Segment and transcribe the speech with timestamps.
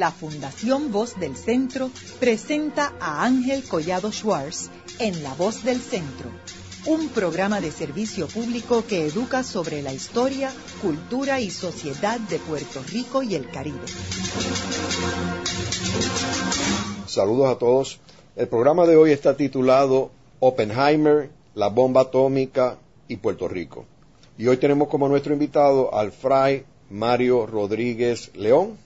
[0.00, 6.30] la Fundación Voz del Centro presenta a Ángel Collado Schwartz en La Voz del Centro,
[6.86, 10.50] un programa de servicio público que educa sobre la historia,
[10.80, 13.76] cultura y sociedad de Puerto Rico y el Caribe.
[17.06, 18.00] Saludos a todos.
[18.36, 23.84] El programa de hoy está titulado Oppenheimer, la bomba atómica y Puerto Rico.
[24.38, 28.78] Y hoy tenemos como nuestro invitado al fray Mario Rodríguez León,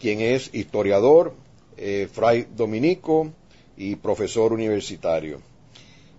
[0.00, 1.34] quien es historiador,
[1.76, 3.30] eh, fray dominico
[3.76, 5.40] y profesor universitario.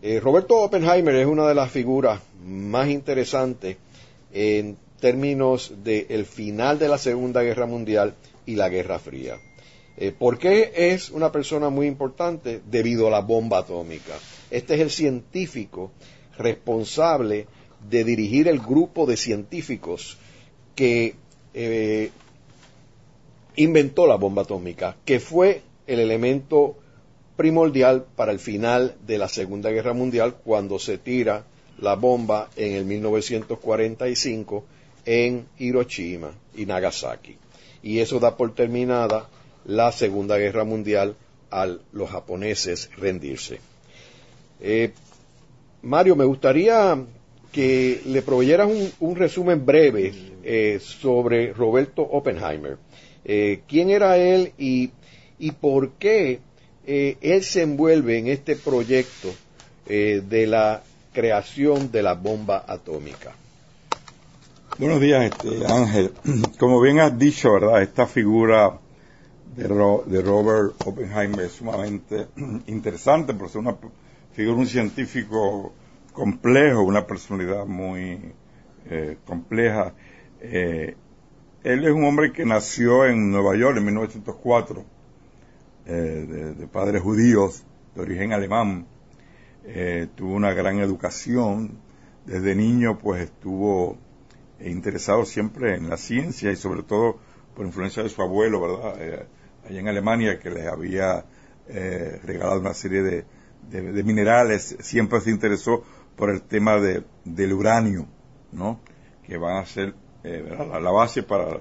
[0.01, 3.77] Eh, Roberto Oppenheimer es una de las figuras más interesantes
[4.31, 9.37] en términos del final de la Segunda Guerra Mundial y la Guerra Fría.
[9.97, 12.61] Eh, ¿Por qué es una persona muy importante?
[12.69, 14.13] Debido a la bomba atómica.
[14.49, 15.91] Este es el científico
[16.37, 17.47] responsable
[17.89, 20.17] de dirigir el grupo de científicos
[20.75, 21.15] que
[23.55, 26.77] inventó la bomba atómica, que fue el elemento
[27.35, 31.45] primordial para el final de la Segunda Guerra Mundial cuando se tira
[31.79, 34.63] la bomba en el 1945
[35.05, 37.37] en Hiroshima y Nagasaki.
[37.81, 39.27] Y eso da por terminada
[39.65, 41.15] la Segunda Guerra Mundial
[41.49, 43.59] a los japoneses rendirse.
[44.59, 44.93] Eh,
[45.81, 47.03] Mario, me gustaría
[47.51, 52.77] que le proveyeras un, resumen breve eh, sobre Roberto Oppenheimer.
[53.33, 54.91] Eh, ¿Quién era él y,
[55.39, 56.39] y por qué
[56.85, 59.29] él se envuelve en este proyecto
[59.85, 63.33] de la creación de la bomba atómica?
[64.77, 66.11] Buenos días, este, Ángel.
[66.59, 67.83] Como bien has dicho, ¿verdad?
[67.83, 68.79] Esta figura
[69.55, 72.27] de, de Robert Oppenheimer es sumamente
[72.67, 73.77] interesante por ser una
[74.33, 75.73] figura, un científico
[76.13, 78.33] complejo, una personalidad muy
[78.89, 79.93] eh, compleja.
[80.41, 80.95] Eh,
[81.63, 84.85] él es un hombre que nació en Nueva York en 1904,
[85.85, 87.63] eh, de, padres judíos
[87.95, 88.87] de origen alemán.
[90.15, 91.79] tuvo una gran educación.
[92.25, 93.97] Desde niño, pues estuvo
[94.59, 97.17] interesado siempre en la ciencia y sobre todo
[97.55, 99.27] por influencia de su abuelo, ¿verdad?
[99.67, 101.25] allá en Alemania, que les había
[101.67, 103.25] regalado una serie de,
[103.69, 105.83] de, minerales, siempre se interesó
[106.15, 108.07] por el tema de, del uranio,
[108.51, 108.79] ¿no?
[109.23, 110.43] Que van a ser eh,
[110.81, 111.59] la, base para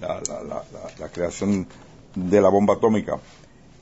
[0.00, 1.66] la, creación
[2.14, 3.18] de la bomba atómica.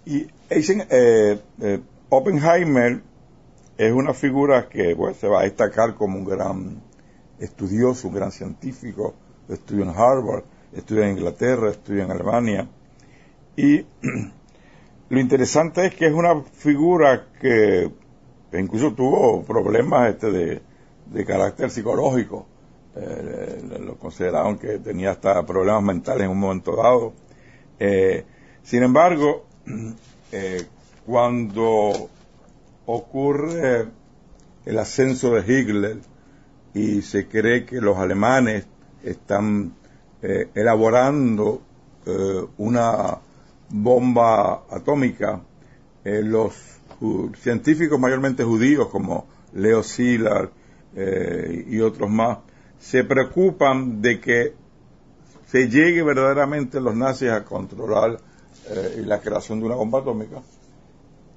[0.06, 3.02] Y eh, eh, Oppenheimer
[3.76, 6.82] es una figura que se va a destacar como un gran
[7.38, 9.14] estudioso, un gran científico,
[9.48, 12.68] estudió en Harvard, estudió en Inglaterra, estudió en Alemania,
[13.56, 13.84] y
[15.10, 17.90] Lo interesante es que es una figura que
[18.52, 20.62] incluso tuvo problemas este
[21.10, 22.46] de, carácter psicológico.
[23.00, 27.14] Eh, lo consideraron que tenía hasta problemas mentales en un momento dado.
[27.78, 28.24] Eh,
[28.62, 29.46] sin embargo,
[30.32, 30.66] eh,
[31.06, 32.10] cuando
[32.86, 33.86] ocurre
[34.66, 35.98] el ascenso de Hitler
[36.74, 38.66] y se cree que los alemanes
[39.02, 39.74] están
[40.54, 41.62] elaborando
[42.58, 43.18] una
[43.70, 45.40] bomba atómica,
[46.04, 46.54] eh, los
[47.40, 50.50] científicos mayormente judíos como Leo Szilard
[50.94, 52.38] eh, y otros más
[52.80, 54.54] se preocupan de que
[55.46, 58.18] se llegue verdaderamente los nazis a controlar
[58.68, 60.42] eh, la creación de una bomba atómica.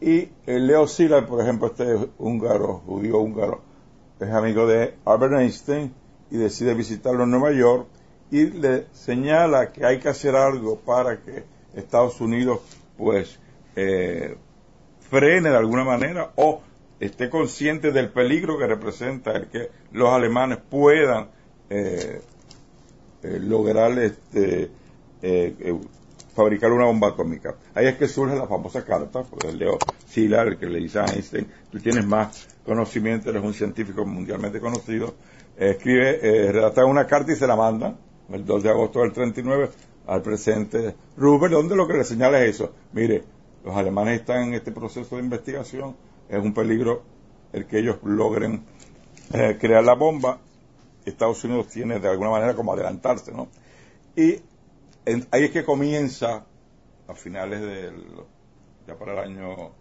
[0.02, 3.62] Y Leo Szilard, por ejemplo, este húngaro, judío húngaro,
[4.20, 5.94] es amigo de Albert Einstein
[6.32, 7.88] y decide visitarlo en Nueva York
[8.32, 11.44] y le señala que hay que hacer algo para que
[11.76, 12.62] Estados Unidos
[12.98, 13.40] pues
[13.76, 14.36] eh,
[15.10, 16.62] frene de alguna manera o
[17.00, 21.30] esté consciente del peligro que representa el que los alemanes puedan
[21.70, 22.22] eh,
[23.24, 24.70] eh, lograr este,
[26.36, 27.56] fabricar una bomba atómica.
[27.74, 31.00] Ahí es que surge la famosa carta, por el Leo Szilard, el que le dice
[31.00, 35.16] a Einstein, tú tienes más conocimiento, eres un científico mundialmente conocido,
[35.58, 37.96] escribe, redacta una carta y se la manda,
[38.32, 39.70] el 2 de agosto del 39,
[40.08, 42.74] al presidente Rubén, donde lo que le señala es eso.
[42.94, 43.24] Mire,
[43.64, 45.96] los alemanes están en este proceso de investigación,
[46.34, 47.04] es un peligro
[47.52, 48.64] el que ellos logren
[49.34, 50.40] eh, crear la bomba.
[51.06, 53.50] Estados Unidos tiene de alguna manera como adelantarse, ¿no?
[54.16, 54.42] Y
[55.32, 56.46] ahí es que comienza
[57.08, 58.04] a finales del,
[58.88, 59.72] ya para el año,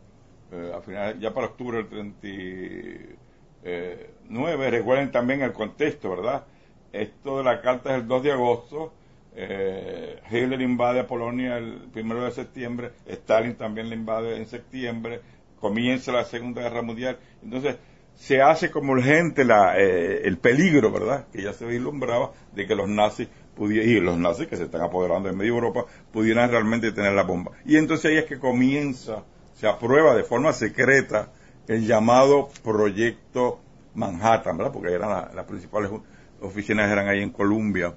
[0.50, 0.82] eh, a
[1.19, 6.44] ya para octubre del 39, recuerden también el contexto, ¿verdad?
[6.93, 8.93] Esto de la carta es el 2 de agosto,
[9.34, 15.20] eh, Hitler invade a Polonia el primero de septiembre, Stalin también le invade en septiembre,
[15.62, 17.19] comienza la Segunda Guerra Mundial.
[17.41, 17.76] Entonces,
[18.17, 21.29] se hace como urgente la, eh, el peligro, ¿verdad?
[21.32, 23.29] Que ya se vislumbraba de que los nazis
[23.59, 27.53] y los nazis que se están apoderando de medio Europa pudieran realmente tener la bomba.
[27.64, 29.23] Y entonces ahí es que comienza,
[29.55, 31.31] se aprueba de forma secreta
[31.69, 33.61] el llamado Proyecto
[33.94, 34.73] Manhattan, ¿verdad?
[34.73, 35.93] Porque eran las principales
[36.41, 37.94] oficinas eran ahí en Columbia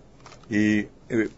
[0.49, 1.29] y eh,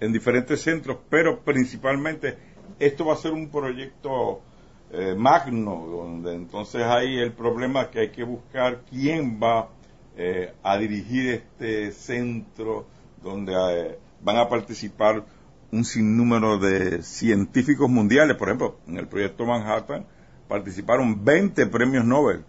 [0.00, 2.38] en diferentes centros, pero principalmente
[2.78, 4.42] esto va a ser un proyecto
[4.90, 9.68] eh, magno, donde entonces hay el problema que hay que buscar quién va
[10.16, 12.86] eh, a dirigir este centro,
[13.22, 15.24] donde eh, van a participar
[15.70, 18.36] un sinnúmero de científicos mundiales.
[18.36, 20.06] Por ejemplo, en el proyecto Manhattan
[20.48, 22.44] participaron 20 premios Nobel.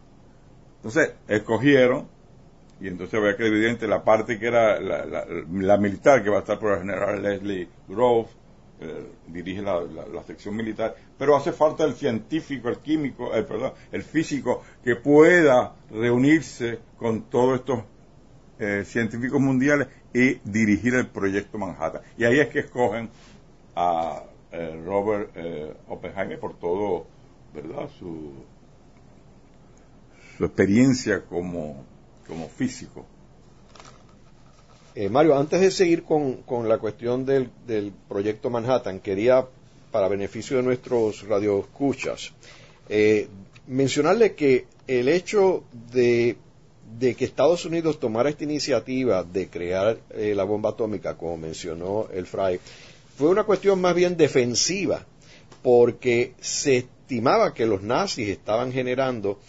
[0.78, 2.08] Entonces, escogieron,
[2.80, 6.40] y entonces había que dividir entre la parte que era la, militar, que va a
[6.40, 8.32] estar por el general Leslie Groves,
[8.82, 14.04] eh, dirige la, sección militar, pero hace falta el científico, el químico, el, perdón, el
[14.04, 17.84] físico que pueda reunirse con todos estos
[18.58, 22.02] eh, científicos mundiales y dirigir el proyecto Manhattan.
[22.18, 23.10] Y ahí es que escogen
[23.76, 25.32] a eh, Robert
[25.90, 27.06] Oppenheimer por todo,
[27.54, 27.90] ¿verdad?
[28.00, 28.32] Su,
[30.38, 31.84] su experiencia como,
[32.26, 33.06] como físico.
[35.00, 37.50] Eh, Mario, antes de seguir con, la cuestión del,
[38.10, 39.48] proyecto Manhattan, quería,
[39.92, 42.34] para beneficio de nuestros radioescuchas,
[42.90, 43.30] eh,
[43.68, 45.64] mencionarle que el hecho
[45.94, 46.36] de,
[47.00, 52.28] que Estados Unidos tomara esta iniciativa de crear eh, la bomba atómica, como mencionó el
[52.28, 52.60] Fry,
[53.16, 55.06] fue una cuestión más bien defensiva,
[55.64, 59.40] porque se estimaba que los nazis estaban generando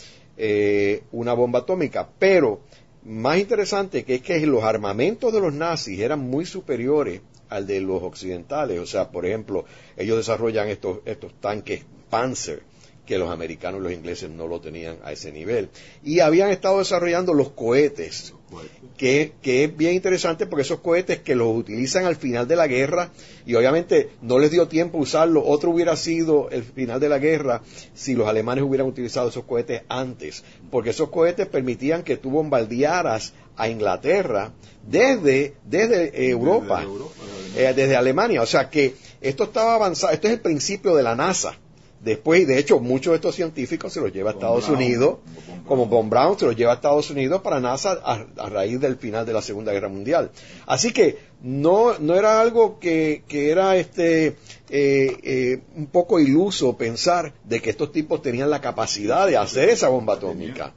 [1.12, 2.60] una bomba atómica, pero
[3.04, 7.80] más interesante que es que los armamentos de los nazis eran muy superiores al de
[7.80, 8.78] los occidentales.
[8.78, 9.64] O sea, por ejemplo,
[9.96, 12.62] ellos desarrollan estos, estos tanques Panzer
[13.10, 15.68] que los americanos y los ingleses no lo tenían a ese nivel.
[16.04, 18.34] Y habían estado desarrollando los cohetes,
[18.96, 22.68] que, que, es bien interesante porque esos cohetes que los utilizan al final de la
[22.68, 23.10] guerra,
[23.44, 27.18] y obviamente no les dio tiempo a usarlo, otro hubiera sido el final de la
[27.18, 27.62] guerra
[27.94, 33.32] si los alemanes hubieran utilizado esos cohetes antes, porque esos cohetes permitían que tú bombardearas
[33.56, 34.52] a Inglaterra
[34.86, 36.86] desde, desde Europa,
[37.54, 38.40] desde, eh, desde Alemania.
[38.40, 41.58] O sea que esto estaba avanzado, esto es el principio de la NASA
[42.00, 45.18] Después, de hecho, muchos de estos científicos se los lleva a Estados Unidos,
[45.66, 49.26] como Von Braun se los lleva a Estados Unidos para NASA a, raíz del final
[49.26, 50.30] de la Segunda Guerra Mundial.
[50.66, 54.34] Así que no, no era algo que, que era este eh,
[54.70, 59.88] eh, un poco iluso pensar de que estos tipos tenían la capacidad de hacer esa
[59.88, 60.72] bomba atómica.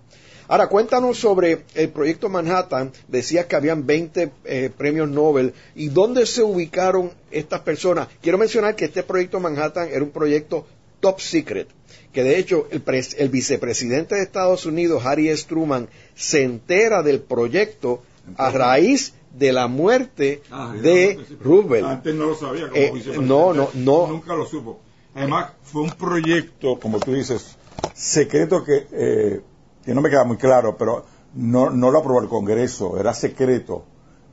[0.50, 2.92] Ahora, cuéntanos sobre el proyecto Manhattan.
[3.08, 5.54] Decías que habían 20 eh, premios Nobel.
[5.74, 8.10] ¿Y dónde se ubicaron estas personas?
[8.22, 10.66] Quiero mencionar que este proyecto Manhattan era un proyecto
[11.04, 11.68] top secret,
[12.14, 12.82] que de hecho el,
[13.18, 15.46] el vicepresidente de Estados Unidos, Harry S.
[15.46, 18.02] Truman, se entera del proyecto
[18.38, 21.88] a raíz de la muerte ah, de Roosevelt.
[21.88, 24.08] Antes no lo sabía como eh, No, no, no.
[24.08, 24.80] Nunca lo supo.
[25.14, 27.58] Además, fue un proyecto, como tú dices,
[27.94, 29.42] secreto que, eh,
[29.84, 33.84] que no me queda muy claro, pero no, no lo aprobó el Congreso, era secreto.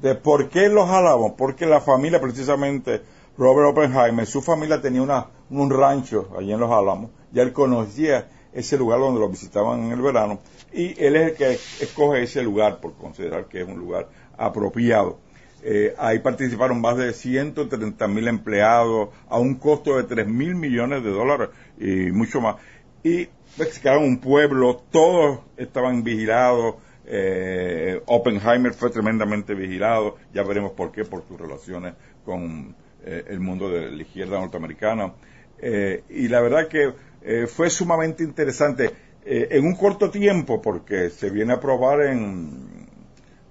[0.01, 3.03] De por qué los jalamos, porque la familia precisamente
[3.41, 8.29] Robert Oppenheimer, su familia tenía una, un rancho allí en Los Álamos, ya él conocía
[8.53, 10.41] ese lugar donde lo visitaban en el verano,
[10.75, 11.53] y él es el que
[11.83, 15.21] escoge ese lugar por considerar que es un lugar apropiado.
[15.63, 21.03] Eh, ahí participaron más de 130 mil empleados a un costo de 3 mil millones
[21.03, 22.57] de dólares y mucho más.
[23.03, 26.75] Y pues, un pueblo, todos estaban vigilados.
[27.07, 33.41] Eh, Oppenheimer fue tremendamente vigilado, ya veremos por qué, por sus relaciones con eh, el
[33.41, 35.15] mundo de la izquierda norteamericana.
[35.59, 36.93] Eh, y la verdad que
[37.23, 38.91] eh, fue sumamente interesante
[39.23, 42.89] en un corto tiempo, porque se viene a aprobar en,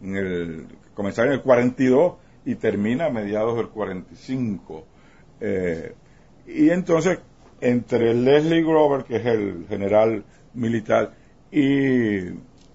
[0.02, 2.16] el, comenzar en el 42
[2.46, 4.86] y termina a mediados del 45.
[6.48, 7.20] y entonces,
[7.62, 10.26] entre Leslie Grover, que es el general
[10.56, 11.14] militar,
[11.52, 12.32] y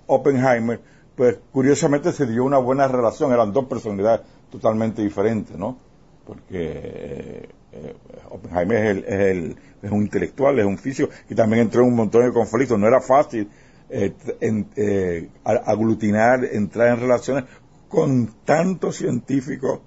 [0.07, 0.81] Oppenheimer,
[1.17, 5.79] pues curiosamente se dio una buena relación, eran dos personalidades totalmente diferentes, ¿no?
[6.27, 7.97] Porque eh,
[8.31, 12.25] Oppenheimer es, el, es, un intelectual, es un físico, y también entró en un montón
[12.25, 12.79] de conflictos.
[12.79, 13.49] No era fácil
[13.91, 17.45] eh, eh, aglutinar, entrar en relaciones
[17.89, 19.81] con tantos científicos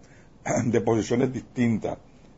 [0.65, 1.97] de posiciones distintas.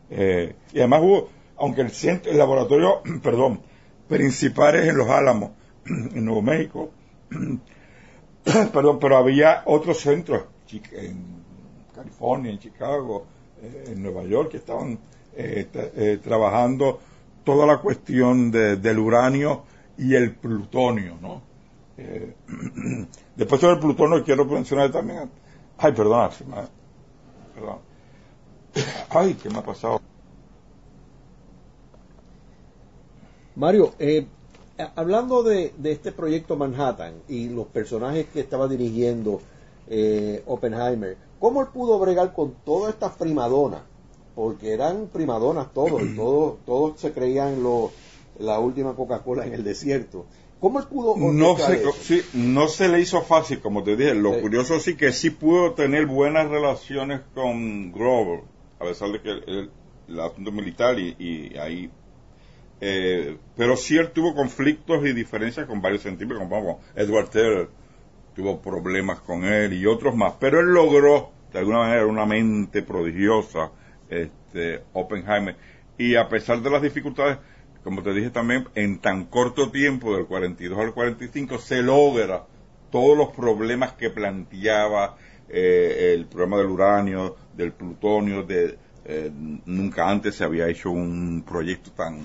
[0.10, 1.92] y además hubo, aunque el,
[2.26, 3.02] el laboratorio,
[4.08, 5.52] principal es en Los Álamos,
[5.86, 6.90] en Nuevo México,
[8.74, 10.46] perdón, pero había otros centros
[10.92, 11.44] en
[11.96, 15.00] California, en Chicago, eh, en Nueva York que estaban
[15.36, 17.00] eh, eh, trabajando
[17.44, 19.64] toda la cuestión del uranio
[19.98, 21.42] y el plutonio, ¿no?
[23.36, 25.30] después sobre el plutonio quiero mencionar también,
[25.78, 26.30] ay, perdona,
[27.56, 27.78] ¿verdad?
[29.10, 30.00] Ay, ¿qué me ha pasado?
[33.56, 34.26] Mario, eh,
[34.96, 39.42] hablando de, este proyecto Manhattan y los personajes que estaba dirigiendo
[39.88, 43.82] eh, Oppenheimer, ¿cómo él pudo bregar con todas estas primadonas?
[44.36, 47.92] Porque eran primadonas todos, todos, todos se creían lo,
[48.40, 50.26] la última Coca-Cola en el desierto.
[50.60, 54.14] ¿Cómo él pudo no se, sí, no se le hizo fácil, como te dije.
[54.14, 58.42] Lo curioso sí que sí pudo tener buenas relaciones con Grover,
[58.78, 61.90] a pesar de que el, asunto militar y, ahí...
[62.82, 67.70] Eh, pero sí él tuvo conflictos y diferencias con varios científicos, como Edward Teller
[68.40, 70.36] tuvo problemas con él y otros más.
[70.40, 73.72] Pero él logró, de alguna manera, una mente prodigiosa,
[74.10, 75.58] este, Oppenheimer.
[75.98, 77.38] Y a pesar de las dificultades,
[77.84, 82.46] como te dije también, en tan corto tiempo, del 42 al 45, se logra
[82.90, 85.18] todos los problemas que planteaba
[85.50, 89.30] eh, el problema del uranio, del plutonio, de, eh,
[89.66, 92.22] nunca antes se había hecho un proyecto tan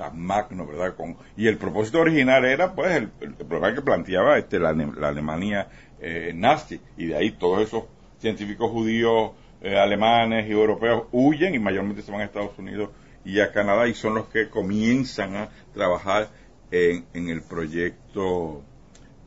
[0.00, 0.96] tan magno, ¿verdad?
[0.96, 5.68] Con, y el propósito original era, pues, el, problema que planteaba este, la, Alemania
[6.00, 7.84] eh, nazi, y de ahí todos esos
[8.18, 12.88] científicos judíos, alemanes y europeos huyen y mayormente se van a Estados Unidos
[13.26, 16.28] y a Canadá y son los que comienzan a trabajar
[16.70, 18.62] en, el proyecto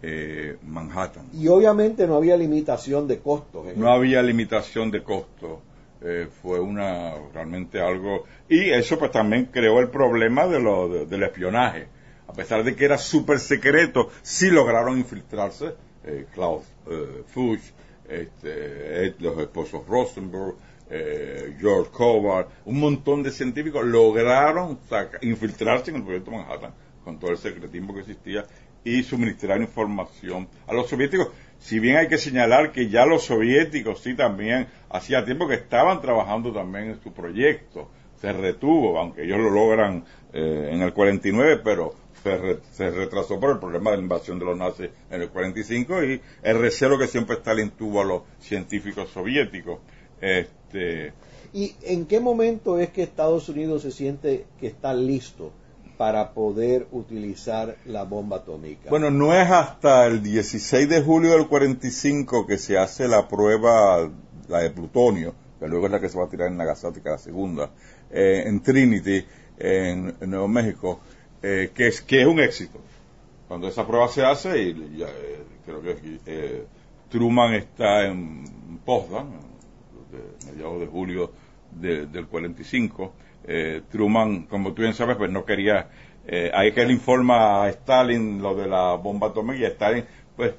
[0.01, 1.29] eh, Manhattan.
[1.33, 3.67] Y obviamente no había limitación de costos.
[3.67, 3.73] ¿eh?
[3.75, 5.59] No había limitación de costos.
[6.05, 11.23] Eh, fue una realmente algo y eso pues también creó el problema de lo, del
[11.23, 11.87] espionaje.
[12.27, 15.75] A pesar de que era súper secreto sí lograron infiltrarse
[16.33, 16.65] Klaus
[17.27, 17.73] Fuchs
[18.07, 20.55] este, los esposos Rosenberg
[20.89, 24.79] eh, George Kovar, un montón de científicos lograron
[25.21, 28.45] infiltrarse en el proyecto Manhattan con todo el secretismo que existía
[28.83, 31.29] y suministrar información a los soviéticos.
[31.59, 36.01] Si bien hay que señalar que ya los soviéticos sí también hacía tiempo que estaban
[36.01, 41.61] trabajando también en su proyecto, se retuvo, aunque ellos lo logran eh, en el 49,
[41.63, 45.29] pero se, se, retrasó por el problema de la invasión de los nazis en el
[45.29, 49.79] 45 y el recelo que siempre Stalin tuvo a los científicos soviéticos.
[50.21, 51.13] Este,
[51.53, 55.51] ¿Y en qué momento es que Estados Unidos se siente que está listo
[56.03, 58.89] para poder utilizar la bomba atómica?
[58.89, 64.11] Bueno, no es hasta el 16 de julio del 45 que se hace la prueba,
[64.49, 67.17] la de plutonio, que luego es la que se va a tirar en Nagasaki, la
[67.17, 67.69] segunda,
[68.11, 69.25] eh, en Trinity,
[69.57, 70.99] en, Nuevo México,
[71.41, 72.81] eh, que, es, que es un éxito.
[73.47, 76.65] Cuando esa prueba se hace, y ya, eh, creo que
[77.09, 78.43] Truman está en
[78.83, 79.29] Potsdam,
[80.11, 81.31] de mediados de julio
[81.71, 83.13] del 45.
[83.45, 85.89] Eh, Truman, como tú bien sabes, pues no quería,
[86.25, 90.53] eh, hay que le informa a Stalin lo de la bomba atómica y Stalin, pues,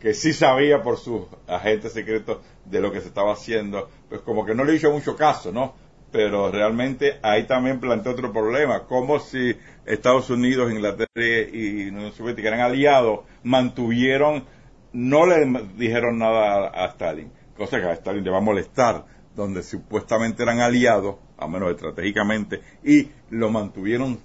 [0.00, 4.46] que sí sabía por sus agentes secretos de lo que se estaba haciendo, pues como
[4.46, 5.74] que no le hizo mucho caso, ¿no?
[6.10, 12.48] Pero realmente ahí también planteó otro problema, como si Estados Unidos, Inglaterra y Unión Soviética
[12.48, 14.44] eran aliados, mantuvieron,
[14.92, 15.44] no le
[15.76, 20.60] dijeron nada a Stalin cosa que a Stalin le va a molestar, donde supuestamente eran
[20.60, 24.18] aliados, a menos estratégicamente, y lo mantuvieron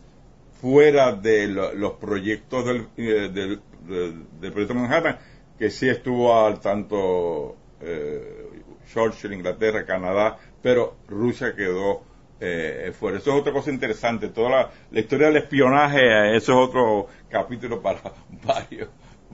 [0.62, 5.18] fuera de los proyectos del, eh, del, proyecto Manhattan,
[5.58, 8.50] que sí estuvo al tanto eh,
[8.94, 12.02] Churchill, Inglaterra, Canadá, pero Rusia quedó
[12.40, 13.18] eh, fuera.
[13.18, 14.30] Eso es otra cosa interesante.
[14.30, 18.02] Toda la, la, historia del espionaje, eso es otro capítulo para
[18.46, 18.90] varios,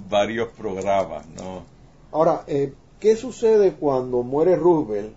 [0.09, 1.65] varios programas, ¿no?
[2.11, 5.13] Ahora, eh, ¿Qué sucede cuando muere Roosevelt?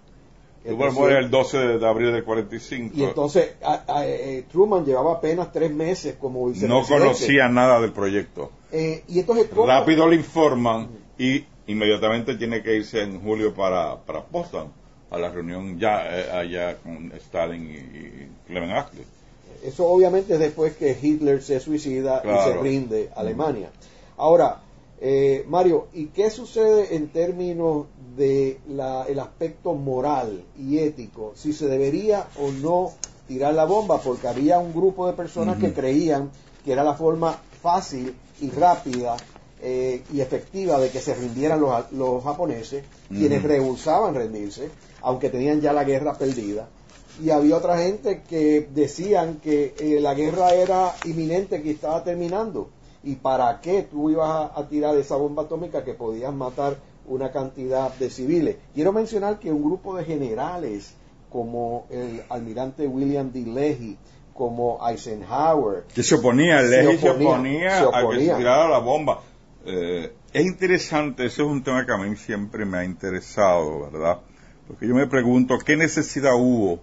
[0.64, 2.94] Roosevelt muere el 12 de abril del 45.
[2.96, 3.54] Y entonces
[4.02, 6.92] eh, Truman llevaba apenas tres meses como vicepresidente.
[6.92, 8.50] No conocía nada del proyecto.
[8.72, 14.24] Eh, y entonces, Rápido le informan y inmediatamente tiene que irse en julio para, para
[14.30, 14.72] Boston
[15.10, 19.04] a la reunión ya eh, allá con Stalin y, Clement Attlee.
[19.64, 23.70] Eso obviamente es después que Hitler se suicida y se rinde a Alemania.
[24.16, 24.60] Ahora,
[25.00, 27.86] eh, Mario, ¿y qué sucede en términos
[28.18, 28.60] de
[29.08, 31.32] el aspecto moral y ético?
[31.34, 32.92] Si se debería o no
[33.26, 36.30] tirar la bomba, porque había un grupo de personas que creían
[36.64, 39.16] que era la forma fácil y rápida
[39.62, 44.68] eh, y efectiva de que se rindieran los, japoneses, quienes rehusaban rendirse,
[45.02, 46.68] aunque tenían ya la guerra perdida.
[47.22, 52.70] Y había otra gente que decían que eh, la guerra era inminente, que estaba terminando
[53.02, 56.76] y para qué tú ibas a, tirar esa bomba atómica que podías matar
[57.08, 58.56] una cantidad de civiles.
[58.74, 60.94] Quiero mencionar que un grupo de generales
[61.30, 63.40] como el almirante William D.
[63.46, 63.98] Leahy,
[64.34, 69.20] como Eisenhower, que se oponía, Leahy se oponía, a que se tirara la bomba.
[69.66, 74.20] Eh, es interesante, ese es un tema que a mí siempre me ha interesado, ¿verdad?
[74.66, 76.80] Porque yo me pregunto, ¿qué necesidad hubo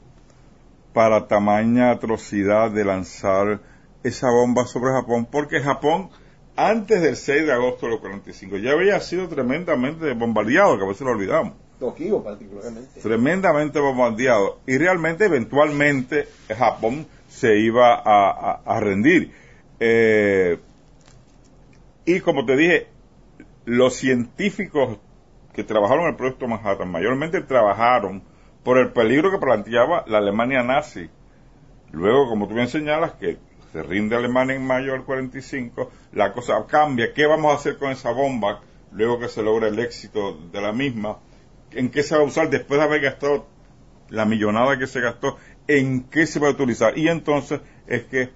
[0.94, 3.62] para tamaña atrocidad de lanzar
[4.04, 5.28] esa bomba sobre Japón?
[5.32, 6.10] Porque Japón,
[6.56, 10.88] antes del 6 de agosto de los 45, ya había sido tremendamente bombardeado, que a
[10.88, 11.54] veces lo olvidamos.
[11.80, 13.02] Tokio particularmente.
[13.02, 14.60] Tremendamente bombardeado.
[14.66, 19.34] Y realmente, eventualmente, Japón se iba a, rendir.
[19.80, 20.58] Eh,
[22.06, 22.88] y como te dije,
[23.66, 25.00] los científicos
[25.54, 28.24] que trabajaron en el proyecto Manhattan mayormente trabajaron
[28.64, 31.10] por el peligro que planteaba la Alemania nazi.
[31.92, 33.38] Luego, como tú bien señalas, que
[33.76, 37.14] se rinde Alemania en mayo del 45, la cosa cambia.
[37.14, 38.62] ¿Qué vamos a hacer con esa bomba
[38.94, 41.20] luego que se logra el éxito de la misma?
[41.72, 43.48] ¿En qué se va a usar después de haber gastado
[44.08, 45.36] la millonada que se gastó?
[45.68, 46.98] ¿En qué se va a utilizar?
[46.98, 48.30] Y entonces es que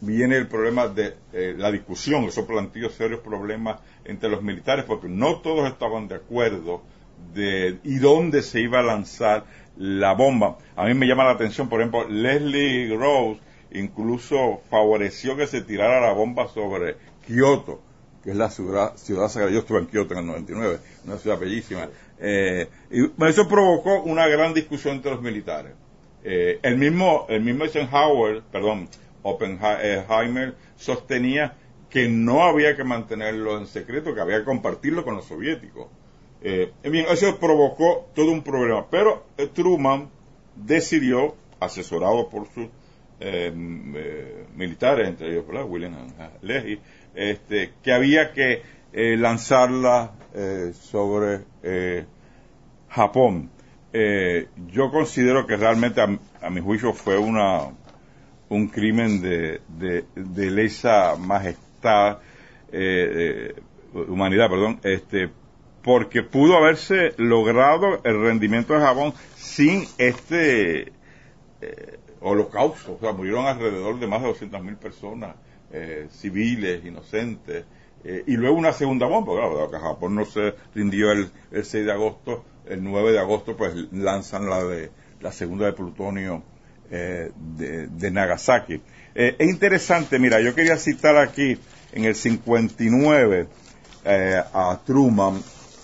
[0.00, 5.08] viene el problema de eh, la discusión, eso planteó serios problemas entre los militares porque
[5.10, 6.80] no todos estaban de acuerdo
[7.34, 9.44] de y dónde se iba a lanzar
[9.76, 10.56] la bomba.
[10.74, 13.44] A mí me llama la atención, por ejemplo, Leslie Rose
[13.78, 17.80] incluso favoreció que se tirara la bomba sobre Kioto,
[18.22, 19.50] que es la ciudad, sagrada.
[19.50, 21.88] Yo estuve en Kioto en el 99, una ciudad bellísima.
[22.18, 25.72] Eh, y eso provocó una gran discusión entre los militares.
[26.24, 28.88] Eh, el mismo, el mismo Eisenhower, perdón,
[29.22, 31.56] Oppenheimer sostenía
[31.88, 35.86] que no había que mantenerlo en secreto, que había que compartirlo con los soviéticos.
[36.42, 40.10] Eh, eso provocó todo un problema, pero eh, Truman
[40.54, 42.68] decidió, asesorado por sus
[43.20, 43.52] eh,
[44.54, 45.94] militares, entre ellos William
[46.42, 46.80] Leahy,
[47.14, 50.12] este, que había que lanzarla
[50.72, 51.40] sobre
[52.88, 53.50] Japón.
[53.92, 57.68] yo considero que realmente a mi juicio fue una
[58.48, 62.18] un crimen de, de, lesa majestad,
[62.72, 63.54] eh,
[63.92, 65.30] humanidad, perdón, este,
[65.82, 70.92] porque pudo haberse logrado el rendimiento de Japón sin este
[71.60, 72.94] eh, holocausto.
[72.94, 75.36] O sea, murieron alrededor de más de 200.000 personas,
[75.72, 77.64] eh, civiles, inocentes.
[78.04, 81.92] y luego una segunda bomba, claro, que Japón no se rindió el, el 6 de
[81.92, 86.42] agosto, el 9 de agosto pues lanzan la de la segunda de plutonio
[86.90, 88.80] eh, de, Nagasaki.
[89.14, 91.58] Eh, es interesante, mira, yo quería citar aquí,
[91.92, 93.48] en el 59,
[94.04, 95.42] eh, a Truman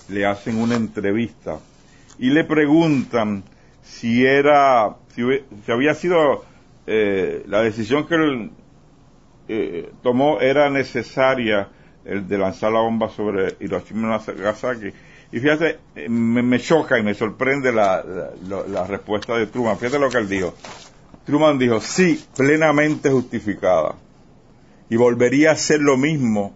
[0.09, 1.59] le hacen una entrevista
[2.19, 3.43] y le preguntan
[3.83, 5.23] si era, si,
[5.71, 6.45] había sido
[6.87, 8.51] la decisión que él
[10.03, 11.69] tomó era necesaria
[12.05, 14.93] el de lanzar la bomba sobre Hiroshima y Nagasaki.
[15.33, 18.05] Y fíjate, me, choca y me sorprende la,
[18.69, 19.79] la, respuesta de Truman.
[19.79, 20.55] Fíjate lo que él dijo.
[21.25, 23.95] Truman dijo, sí, plenamente justificada.
[24.91, 26.53] Y volvería a hacer lo mismo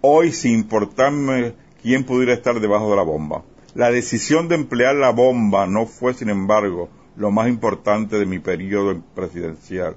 [0.00, 3.42] hoy sin importarme quién pudiera estar debajo de la bomba.
[3.74, 8.38] La decisión de emplear la bomba no fue, sin embargo, lo más importante de mi
[8.38, 9.96] periodo presidencial.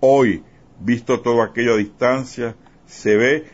[0.00, 0.42] Hoy,
[0.80, 3.46] visto todo aquello a distancia, se ve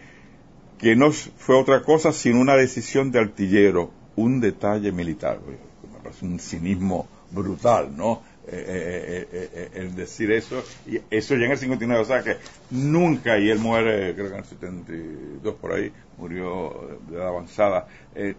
[0.78, 5.40] que no fue otra cosa sino una decisión de artillero, un detalle militar.
[5.46, 8.22] Me parece un cinismo brutal, ¿no?
[8.50, 12.38] Eh, eh, eh, el decir eso, y eso ya en el 59, o sea que
[12.70, 17.88] nunca, y él muere, creo que en el 72 por ahí, murió de edad avanzada,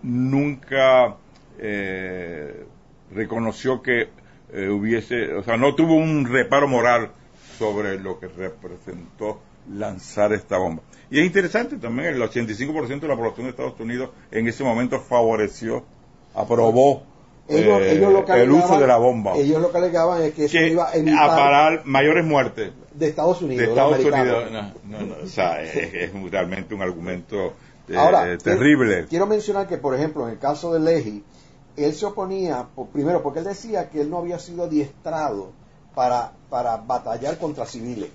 [0.01, 1.15] nunca
[3.11, 4.09] reconoció que
[4.53, 7.11] hubiese, o sea, no tuvo un reparo moral
[7.57, 10.83] sobre lo que representó lanzar esta bomba.
[11.11, 14.99] Y es interesante también, el 85% de la población de Estados Unidos en ese momento
[14.99, 15.83] favoreció,
[16.35, 17.03] aprobó
[17.49, 19.35] ellos, eh, lo que el uso de la bomba.
[19.35, 21.29] Ellos lo que alegaban es que eso iba a evitar...
[21.29, 22.71] A parar mayores muertes.
[22.93, 23.63] De Estados Unidos.
[23.63, 24.51] De Estados Unidos.
[24.83, 27.53] No, no, o sea, es, realmente un argumento
[27.87, 29.05] eh, terrible.
[29.09, 31.23] Quiero mencionar que, por ejemplo, en el caso de Leji,
[31.77, 35.51] él se oponía, primero, porque él decía que él no había sido adiestrado
[35.95, 38.09] para, para batallar contra civiles.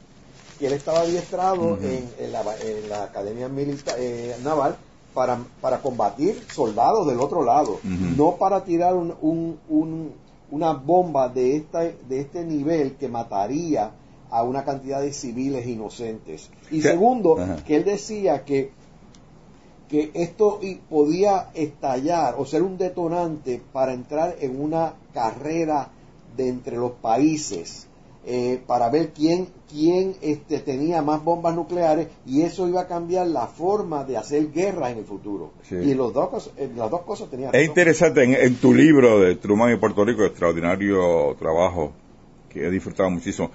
[0.59, 4.77] Que él estaba adiestrado en, la, en, la, Academia Militar eh, Naval
[5.13, 9.15] para, para combatir soldados del otro lado, no para tirar un,
[9.69, 10.13] un,
[10.51, 13.93] una bomba de, esta, de este nivel que mataría
[14.31, 16.51] a una cantidad de civiles inocentes.
[16.71, 17.37] Y segundo,
[17.67, 18.73] que él decía que,
[19.95, 20.59] que esto
[20.91, 25.91] podía estallar o ser un detonante para entrar en una carrera
[26.37, 27.87] de entre los países
[28.27, 33.29] eh, para ver quién, quién este, tenía más bombas nucleares y eso iba a cambiar
[33.29, 35.53] la forma de hacer guerra en el futuro.
[35.71, 37.55] Y los dos, las dos cosas tenían...
[37.55, 41.93] Es interesante, en, tu libro de Truman y Puerto Rico, extraordinario trabajo
[42.49, 43.49] que he disfrutado muchísimo,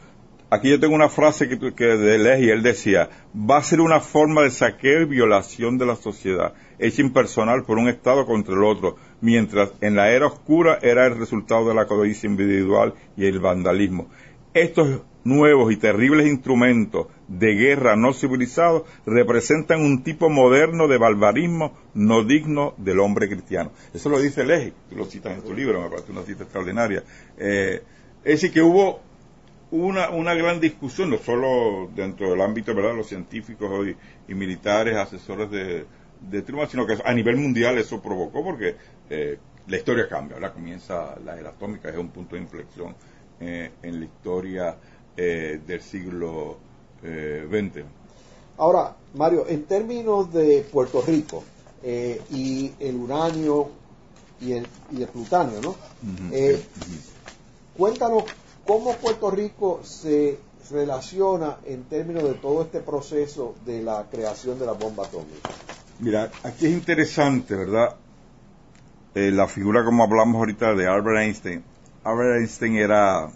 [0.49, 3.99] aquí yo tengo una frase que, que de Leji, él decía, va a ser una
[3.99, 8.63] forma de saqueo y violación de la sociedad, hecha impersonal por un Estado contra el
[8.63, 13.39] otro, mientras en la era oscura era el resultado de la codicia individual y el
[13.39, 14.07] vandalismo.
[14.53, 21.77] Estos nuevos y terribles instrumentos de guerra no civilizados representan un tipo moderno de barbarismo
[21.93, 23.71] no digno del hombre cristiano.
[23.93, 27.03] Eso lo dice Leji, tú lo citas en tu libro, me parece una cita extraordinaria.
[27.37, 27.83] Eh,
[28.23, 29.01] es decir, que hubo
[29.71, 33.87] una, una gran discusión, no solo dentro del ámbito de los científicos
[34.27, 35.85] y, militares, asesores de,
[36.21, 38.75] de sino que a nivel mundial eso provocó porque
[39.09, 42.95] eh, la historia cambia, ahora comienza la era atómica, es un punto de inflexión
[43.39, 44.75] eh, en la historia
[45.15, 46.57] eh, del siglo
[47.01, 47.85] XX.
[48.57, 51.45] Ahora, Mario, en términos de Puerto Rico
[51.81, 53.69] y el uranio
[54.41, 55.75] y el, y el plutonio, ¿no?
[57.77, 58.25] Cuéntanos
[58.69, 60.37] cómo Puerto Rico se
[60.69, 65.49] relaciona en términos de todo este proceso de la creación de la bomba atómica.
[65.97, 67.95] Mira, aquí es interesante, ¿verdad?
[69.15, 71.63] Eh, la figura, como hablamos ahorita, de Albert Einstein.
[72.03, 73.31] Albert Einstein era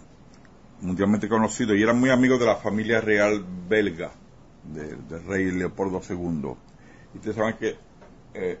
[0.80, 4.12] mundialmente conocido y era muy amigo de la familia real belga,
[4.72, 6.54] del rey Leopoldo II.
[7.12, 7.76] Y ustedes saben que
[8.34, 8.58] eh,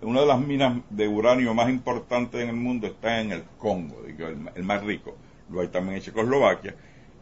[0.00, 4.06] una de las minas de uranio más importantes en el mundo está en el Congo,
[4.06, 5.14] el, más rico.
[5.50, 6.74] Lo hay también en Checoslovaquia,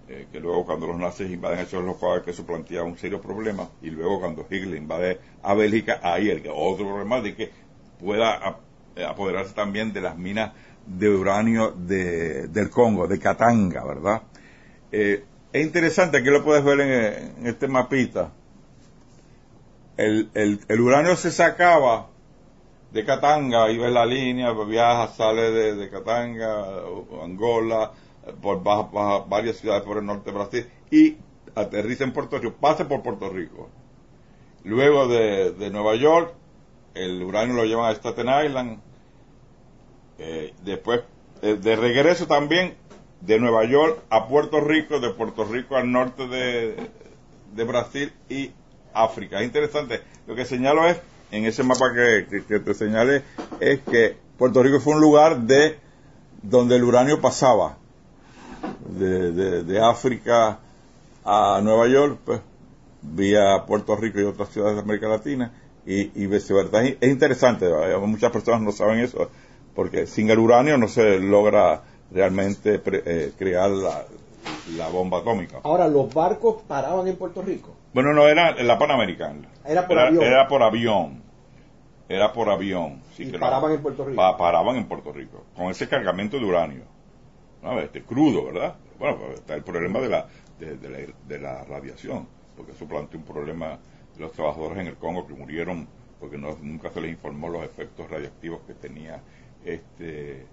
[0.08, 3.90] eh, que luego cuando los nazis invaden a Checoslovaquia eso plantea un serio problema, y
[3.90, 7.50] luego cuando Hitler invade a Bélgica, hay el otro problema de que
[8.00, 8.58] pueda
[8.94, 10.52] eh, apoderarse también de las minas
[10.86, 14.22] de uranio del Congo, de Katanga, ¿verdad?
[14.92, 15.20] es
[15.52, 18.30] interesante, aquí lo puedes ver en, en este mapita,
[19.96, 22.08] el, el, el uranio se sacaba
[22.92, 26.64] de Katanga, iba en la línea, viaja, sale de, de Katanga,
[27.22, 27.92] Angola,
[28.40, 28.62] por
[29.28, 31.16] varias ciudades por el norte de Brasil y
[31.54, 33.70] aterriza en Puerto Rico, pase por Puerto Rico.
[34.64, 36.34] Luego de, de Nueva York,
[36.94, 38.80] el uranio lo llevan a Staten Island.
[40.18, 41.02] Eh, después,
[41.42, 42.74] eh, de regreso también,
[43.20, 46.76] de Nueva York a Puerto Rico, de Puerto Rico al norte de,
[47.54, 48.50] de Brasil y
[48.92, 49.40] África.
[49.40, 50.00] Es interesante.
[50.26, 53.22] Lo que señalo es, en ese mapa que, te señalé,
[53.60, 55.78] es que Puerto Rico fue un lugar de
[56.42, 57.78] donde el uranio pasaba
[58.88, 60.59] de, África
[61.25, 62.40] a Nueva York, pues,
[63.03, 65.53] vía Puerto Rico y otras ciudades de América Latina
[65.85, 66.85] y, y viceversa.
[66.85, 67.66] Es, interesante,
[68.01, 69.31] muchas personas no saben eso,
[69.75, 74.05] porque sin el uranio no se logra realmente eh, crear la,
[74.77, 75.61] la bomba atómica.
[75.62, 77.75] Ahora, ¿los barcos paraban en Puerto Rico?
[77.92, 79.49] Bueno, no, era la Panamericana.
[79.64, 80.25] Era por avión.
[80.25, 81.22] Era por avión.
[82.09, 83.03] Era por avión.
[83.16, 84.37] Sí, y paraban en Puerto Rico.
[84.38, 85.44] paraban en Puerto Rico.
[85.57, 86.95] Con ese cargamento de uranio.
[87.83, 88.77] Este crudo, ¿verdad?
[88.99, 90.27] Bueno, pues está el problema de la,
[90.59, 92.29] de, la, radiación.
[92.57, 93.79] Porque eso plantea un problema
[94.14, 95.87] de los trabajadores en el Congo que murieron
[96.19, 99.21] porque nunca se les informó los efectos radiactivos que tenía
[99.62, 100.47] este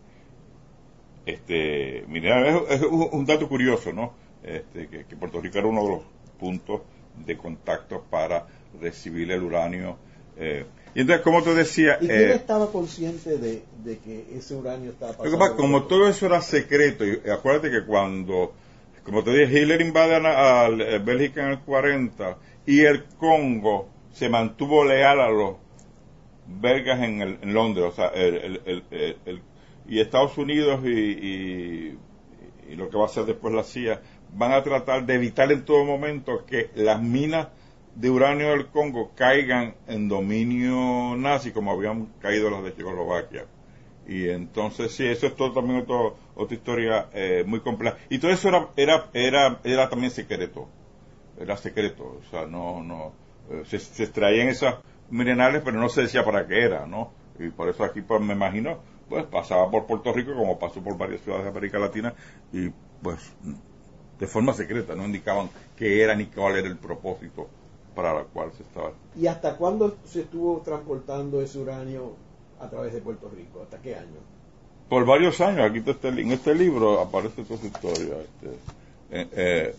[1.25, 4.11] este mira es, un dato curioso no
[4.43, 6.01] este, que, que, Puerto Rico era uno de los
[6.37, 6.81] puntos
[7.25, 8.45] de contacto para
[8.81, 9.97] recibir el uranio.
[10.37, 11.97] Eh, y entonces, como te decía...
[11.99, 13.63] ¿Y quién eh, estaba consciente de,
[13.99, 15.55] que ese uranio estaba pasando?
[15.55, 18.53] como todo eso era secreto, y acuérdate que cuando,
[19.03, 24.29] como te dije, Hitler invade a, eh, Bélgica en el 40 y el Congo se
[24.29, 25.55] mantuvo leal a los
[26.47, 29.41] belgas en, en Londres, o sea, el, el,
[29.87, 31.97] y Estados Unidos y, y,
[32.69, 34.01] y, lo que va a hacer después la CIA
[34.33, 37.47] van a tratar de evitar en todo momento que las minas
[37.95, 43.45] de uranio del Congo caigan en dominio nazi como habían caído las de Checoslovaquia.
[44.07, 45.85] Y entonces sí, eso es todo también
[46.35, 47.97] otra historia eh, muy compleja.
[48.09, 50.67] Y todo eso era, era, era, era también secreto.
[51.39, 52.19] Era secreto.
[52.19, 53.13] O sea, no, no,
[53.49, 54.75] eh, se, se, extraían esas
[55.09, 57.11] minerales, pero no se decía para qué era, ¿no?
[57.39, 60.97] Y por eso aquí pues me imagino, pues pasaba por Puerto Rico como pasó por
[60.97, 62.13] varias ciudades de América Latina
[62.51, 62.69] y
[63.01, 63.33] pues
[64.19, 67.49] de forma secreta, no indicaban qué era ni cuál era el propósito
[67.95, 68.91] para el cual se estaba.
[69.15, 72.13] ¿Y hasta cuándo se estuvo transportando ese uranio
[72.59, 73.61] a través de Puerto Rico?
[73.61, 74.19] ¿Hasta qué año?
[74.89, 78.15] Por varios años, aquí está, en este libro aparece toda su historia.
[78.21, 78.47] Este,
[79.11, 79.75] eh, eh,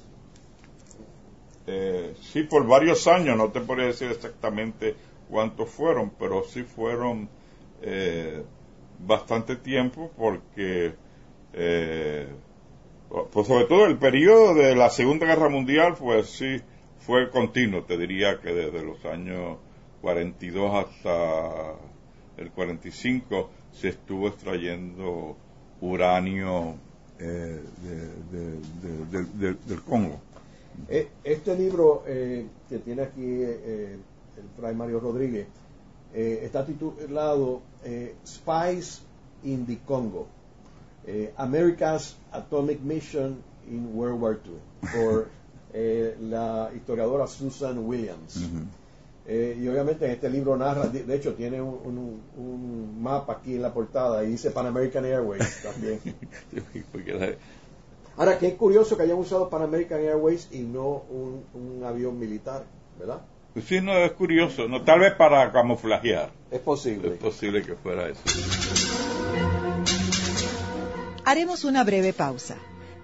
[1.67, 4.95] eh, sí, por varios años, no te podría decir exactamente
[5.31, 7.29] cuántos fueron, pero sí fueron
[8.99, 10.95] bastante tiempo porque
[13.31, 16.61] pues sobre todo el periodo de la Segunda Guerra Mundial, pues sí,
[17.07, 19.59] fue continuo, te diría que desde los años
[20.01, 21.75] 42 hasta
[22.39, 25.37] el 45 se estuvo extrayendo
[25.83, 26.77] uranio
[27.19, 27.61] eh,
[28.31, 30.19] del Congo.
[30.89, 34.01] Eh, este libro que tiene aquí el
[34.57, 35.47] Fray Mario Rodríguez
[36.15, 37.61] está titulado
[38.27, 39.03] Spies
[39.43, 40.27] in the Congo,
[41.37, 45.25] America's Atomic Mission in World War II,
[45.75, 48.49] por la historiadora Susan Williams.
[49.27, 53.73] Eh, y obviamente en este libro narra, de, hecho tiene un, mapa aquí en la
[53.73, 56.01] portada y dice Pan American Airways también.
[58.17, 62.65] Ahora, que es curioso que hayan usado Pan American Airways y no un, avión militar,
[62.99, 63.23] ¿verdad?
[63.55, 66.31] Pues sí, no, es curioso, no, tal vez para camuflajear.
[66.51, 67.15] Es posible.
[67.15, 68.21] Es posible que fuera eso.
[71.25, 72.59] Haremos una breve pausa,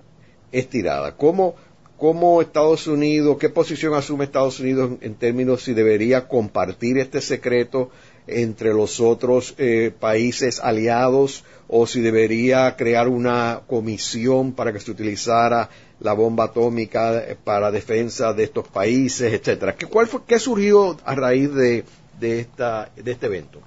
[0.52, 1.16] es tirada?
[1.16, 1.56] ¿Cómo,
[1.98, 7.90] cómo Estados Unidos, qué posición asume Estados Unidos en, términos si debería compartir este secreto
[8.28, 14.92] entre los otros eh, países aliados o si debería crear una comisión para que se
[14.92, 19.76] utilizara la bomba atómica para defensa de estos países, etcétera.
[19.76, 21.84] ¿Qué, cuál fue, ¿Qué surgió a raíz de,
[22.20, 23.62] de, esta, de este evento?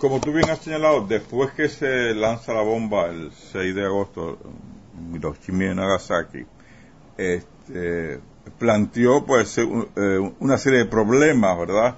[0.00, 4.38] Como tú bien has señalado, después que se lanza la bomba el 6 de agosto
[5.14, 6.44] Hiroshima y Nagasaki,
[7.16, 8.20] este,
[8.58, 9.64] planteó pues eh,
[10.38, 11.96] una serie de problemas, ¿verdad?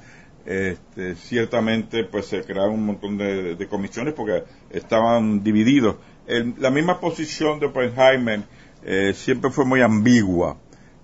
[0.49, 5.97] Este, ciertamente pues se crearon un montón de, comisiones porque estaban divididos.
[6.27, 8.45] la misma posición de Oppenheimer
[8.83, 10.57] eh, siempre fue muy ambigua.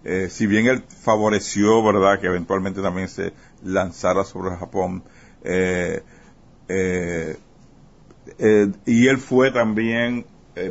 [0.02, 5.04] Eh, si bien él favoreció, ¿verdad?, que eventualmente también se lanzara sobre Japón,
[5.42, 6.00] eh,
[8.86, 10.24] y él fue también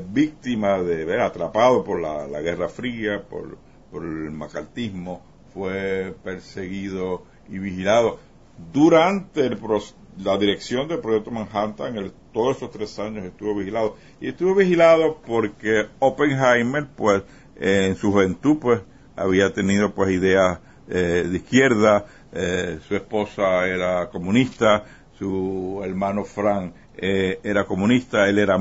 [0.09, 3.59] víctima de, atrapado por la, Guerra Fría, por,
[4.03, 5.21] el macartismo,
[5.53, 8.32] fue perseguido y vigilado.
[8.71, 9.57] Durante el,
[10.17, 13.95] la dirección del proyecto Manhattan, el, todos esos tres años estuvo vigilado.
[14.21, 17.23] Y estuvo vigilado porque Oppenheimer, pues,
[17.55, 18.81] en su juventud, pues,
[19.15, 24.83] había tenido, pues, ideas eh, de izquierda, eh, su esposa era comunista,
[25.17, 28.57] su hermano Frank eh, era comunista, él era,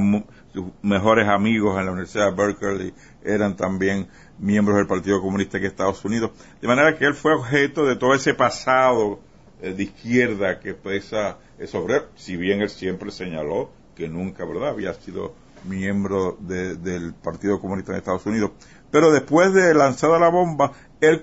[0.52, 5.66] sus mejores amigos en la Universidad de Berkeley eran también miembros del Partido Comunista de
[5.66, 6.30] Estados Unidos.
[6.60, 9.20] De manera que él fue objeto de todo ese pasado
[9.62, 15.34] de izquierda que pesa sobre si bien él siempre señaló que nunca, ¿verdad?, había sido
[15.64, 18.50] miembro del Partido Comunista de Estados Unidos.
[18.90, 21.22] Pero después de lanzada la bomba, él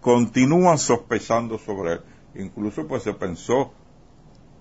[0.00, 2.00] continúan sospechando sobre él.
[2.34, 3.72] Incluso pues se pensó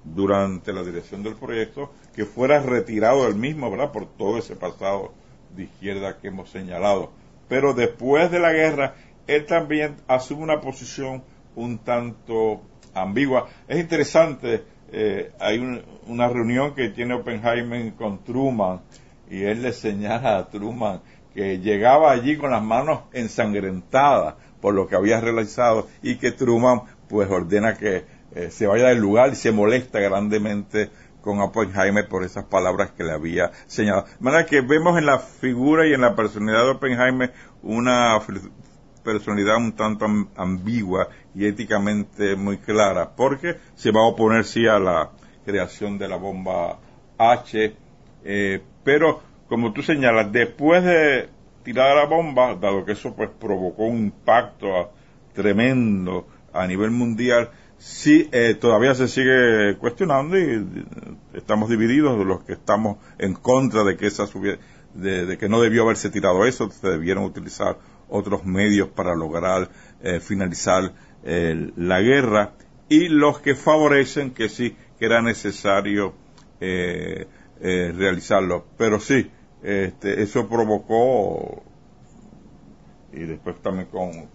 [0.04, 3.92] durante la dirección del proyecto que fuera retirado del mismo, ¿verdad?
[3.92, 5.14] Por todo ese pasado
[5.56, 7.12] de izquierda que hemos señalado.
[7.48, 8.96] Pero después de la guerra,
[9.28, 11.24] él también asume una posición
[11.56, 12.62] un tanto
[12.94, 13.48] ambigua.
[13.68, 18.82] Es interesante, eh, hay una reunión que tiene Oppenheimer con Truman
[19.30, 21.02] y él le señala a Truman
[21.34, 26.82] que llegaba allí con las manos ensangrentadas por lo que había realizado y que Truman
[27.08, 30.90] pues ordena que eh, se vaya del lugar y se molesta grandemente
[31.22, 34.06] con Oppenheimer por esas palabras que le había señalado.
[34.06, 38.20] De manera que vemos en la figura y en la personalidad de Oppenheimer una
[39.04, 44.80] personalidad un tanto ambigua y éticamente muy clara, porque se va a oponer sí a
[44.80, 45.12] la
[45.46, 46.80] creación de la bomba
[47.18, 47.76] H,
[48.24, 51.30] eh, pero como tú señalas, después de
[51.64, 54.92] tirar la bomba, dado que eso pues provocó un impacto
[55.34, 60.86] tremendo a nivel mundial, sí eh, todavía se sigue cuestionando y
[61.34, 64.26] estamos divididos de los que estamos en contra de que esa
[64.94, 67.78] de, que no debió haberse tirado eso, se debieron utilizar
[68.10, 69.70] otros medios para lograr
[70.02, 72.54] eh, finalizar eh, la guerra
[72.88, 76.14] y los que favorecen que sí que era necesario
[77.62, 79.30] realizarlo, pero sí
[79.64, 81.64] este, eso provocó
[83.14, 84.30] y después también con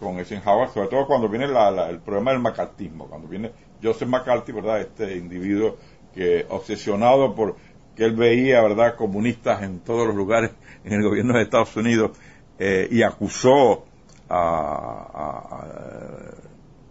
[0.00, 4.80] con Eisenhower, sobre todo cuando viene el problema del macartismo, cuando viene Joseph McCarthy, ¿verdad?
[4.80, 5.76] Este individuo
[6.14, 7.56] que obsesionado por
[7.94, 10.52] que él veía, ¿verdad?, comunistas en todos los lugares
[10.84, 12.12] en el gobierno de Estados Unidos
[12.58, 13.84] eh, y acusó
[14.30, 15.64] a,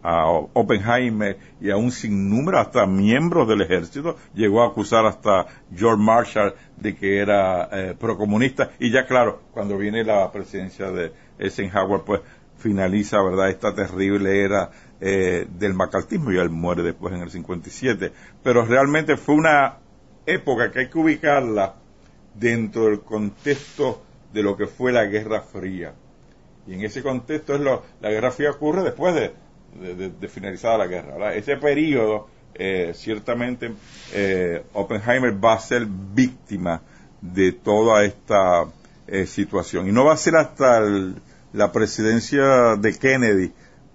[0.04, 6.02] a, Oppenheimer y a un sinnúmero, hasta miembros del ejército, llegó a acusar hasta George
[6.02, 12.02] Marshall de que era eh, procomunista y ya claro, cuando viene la presidencia de Eisenhower,
[12.06, 12.22] pues
[12.58, 14.70] finaliza, ¿verdad?, esta terrible era
[15.02, 18.12] eh, del macartismo y él muere después en el 57.
[18.44, 19.78] Pero realmente fue una
[20.26, 21.76] época que hay que ubicarla
[22.36, 25.94] dentro del contexto de lo que fue la Guerra Fría.
[26.70, 29.34] Y en ese contexto es lo, la Guerra Fría ocurre después de,
[30.10, 31.34] de, finalizada la guerra.
[31.34, 33.74] Ese periodo, eh, ciertamente,
[34.14, 36.82] eh, Oppenheimer va a ser víctima
[37.22, 38.68] de toda esta
[39.26, 39.90] situación.
[39.90, 40.82] Y no va a ser hasta
[41.52, 43.52] la presidencia de Kennedy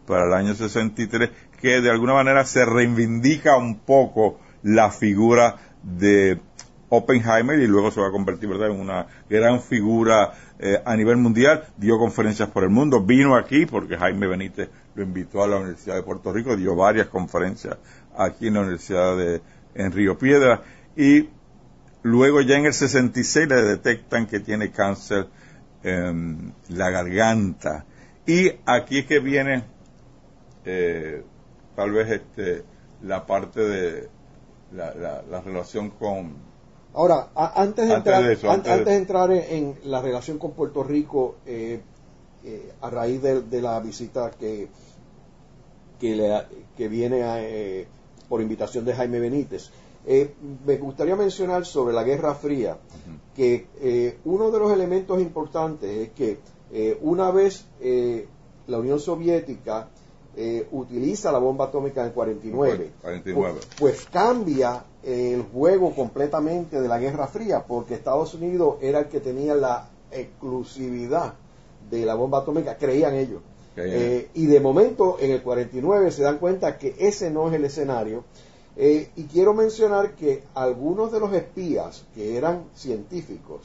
[0.07, 6.41] para el año 63, que de alguna manera se reivindica un poco la figura de
[6.89, 8.71] Oppenheimer y luego se va a convertir ¿verdad?
[8.71, 13.67] en una gran figura eh, a nivel mundial, dio conferencias por el mundo, vino aquí
[13.67, 17.77] porque Jaime Benítez lo invitó a la Universidad de Puerto Rico, dio varias conferencias
[18.17, 19.43] aquí en la Universidad de
[19.75, 20.63] en Río Piedra
[20.97, 21.29] y
[22.03, 25.27] luego ya en el 66 le detectan que tiene cáncer
[25.85, 27.85] Em, la garganta.
[28.27, 29.65] Y aquí es que viene
[30.65, 31.23] eh,
[31.77, 32.65] tal vez este
[33.03, 34.09] la parte de
[34.73, 36.37] la, la, relación con...
[36.95, 41.81] Ahora, antes de entrar, antes, de, entrar en, la relación con Puerto Rico, eh,
[42.45, 44.69] eh, a raíz de, la visita que,
[45.99, 46.43] que, le,
[46.77, 47.87] que viene
[48.29, 49.71] por invitación de Jaime Benítez,
[50.07, 50.35] eh,
[50.67, 52.77] me gustaría mencionar sobre la Guerra Fría
[53.35, 56.39] que eh, uno de los elementos importantes es que
[56.73, 57.65] eh, una vez
[58.67, 59.89] la Unión Soviética
[60.73, 63.55] utiliza la bomba atómica en 49, 49.
[63.55, 69.07] Pues, pues, cambia el juego completamente de la Guerra Fría porque Estados Unidos era el
[69.07, 71.35] que tenía la exclusividad
[71.91, 73.43] de la bomba atómica, creían ellos.
[73.77, 78.25] y de momento en el 49 se dan cuenta que ese no es el escenario
[78.77, 83.61] eh, y quiero mencionar que algunos de los espías que eran científicos,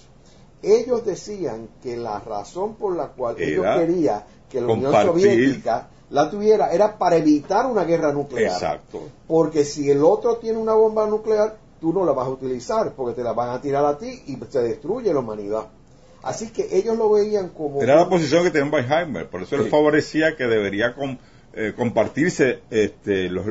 [0.62, 6.30] ellos decían que la razón por la cual ellos querían que la Unión Soviética la
[6.30, 8.52] tuviera era para evitar una guerra nuclear.
[8.52, 9.10] Exacto.
[9.28, 13.16] Porque si el otro tiene una bomba nuclear, tú no la vas a utilizar porque
[13.16, 15.68] te la van a tirar a ti y se destruye la humanidad.
[16.22, 17.82] Así que ellos lo veían como...
[17.82, 21.18] Era la posición que tenía Weiheimer, por eso él favorecía que debería con,
[21.54, 23.46] eh, compartirse este, los,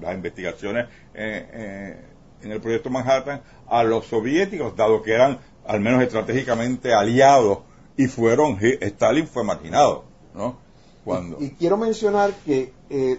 [0.00, 1.96] las investigaciones eh, eh,
[2.42, 7.58] en el proyecto Manhattan a los soviéticos, dado que eran al menos estratégicamente aliados
[7.96, 10.04] y fueron, Stalin fue marginado,
[10.38, 10.56] ¿no?
[11.04, 11.36] Cuando...
[11.40, 12.72] Y, quiero mencionar que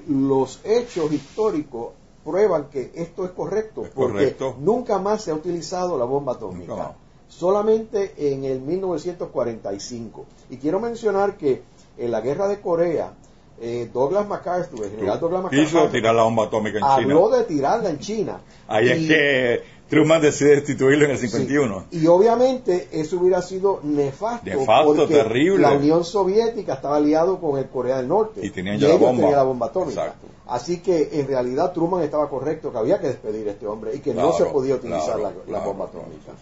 [0.08, 1.90] los hechos históricos
[2.24, 6.96] prueban que esto es correcto, porque nunca más se ha utilizado la bomba atómica,
[7.28, 10.26] solamente en el 1945.
[10.50, 11.62] Y quiero mencionar que
[11.98, 13.14] en la guerra de Corea,
[13.62, 16.96] eh, Douglas MacArthur, el general Douglas MacArthur, quiso tirar la bomba atómica en China.
[16.96, 18.42] Habló de tirarla en China.
[18.68, 21.86] Ahí es que Truman decide destituirlo en el 51.
[21.92, 24.50] Y obviamente eso hubiera sido nefasto.
[24.50, 25.62] Nefasto, porque terrible.
[25.62, 28.46] La Unión Soviética estaba aliado con el Corea del Norte.
[28.46, 29.32] Y tenían ya la bomba.
[29.32, 30.16] la bomba atómica.
[30.48, 34.00] Así que en realidad Truman estaba correcto que había que despedir a este hombre y
[34.00, 36.34] que no se podía utilizar la, bomba atómica.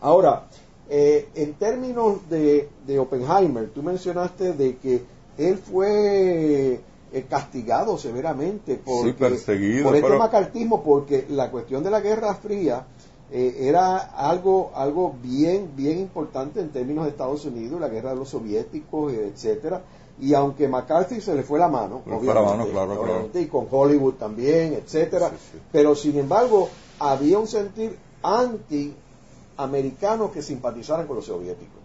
[0.00, 0.46] Ahora,
[0.88, 5.02] eh, en términos de, Oppenheimer, tú mencionaste de que
[5.38, 6.80] él fue
[7.12, 12.00] eh, castigado severamente por, Sí, perseguido, por este pero- macartismo, porque la cuestión de la
[12.00, 12.86] Guerra Fría
[13.30, 18.16] eh, era algo, algo bien, bien importante en términos de Estados Unidos, la guerra de
[18.16, 19.82] los soviéticos, eh, etcétera.
[20.20, 22.86] Y aunque McCarthy se le fue la mano, Se le fue la mano, obviamente, claro,
[22.92, 23.02] claro.
[23.02, 25.30] obviamente, y con Hollywood también, etcétera.
[25.30, 25.58] Sí, sí.
[25.72, 31.80] Pero sin embargo, había un sentir anti-americano que simpatizaran con los soviéticos.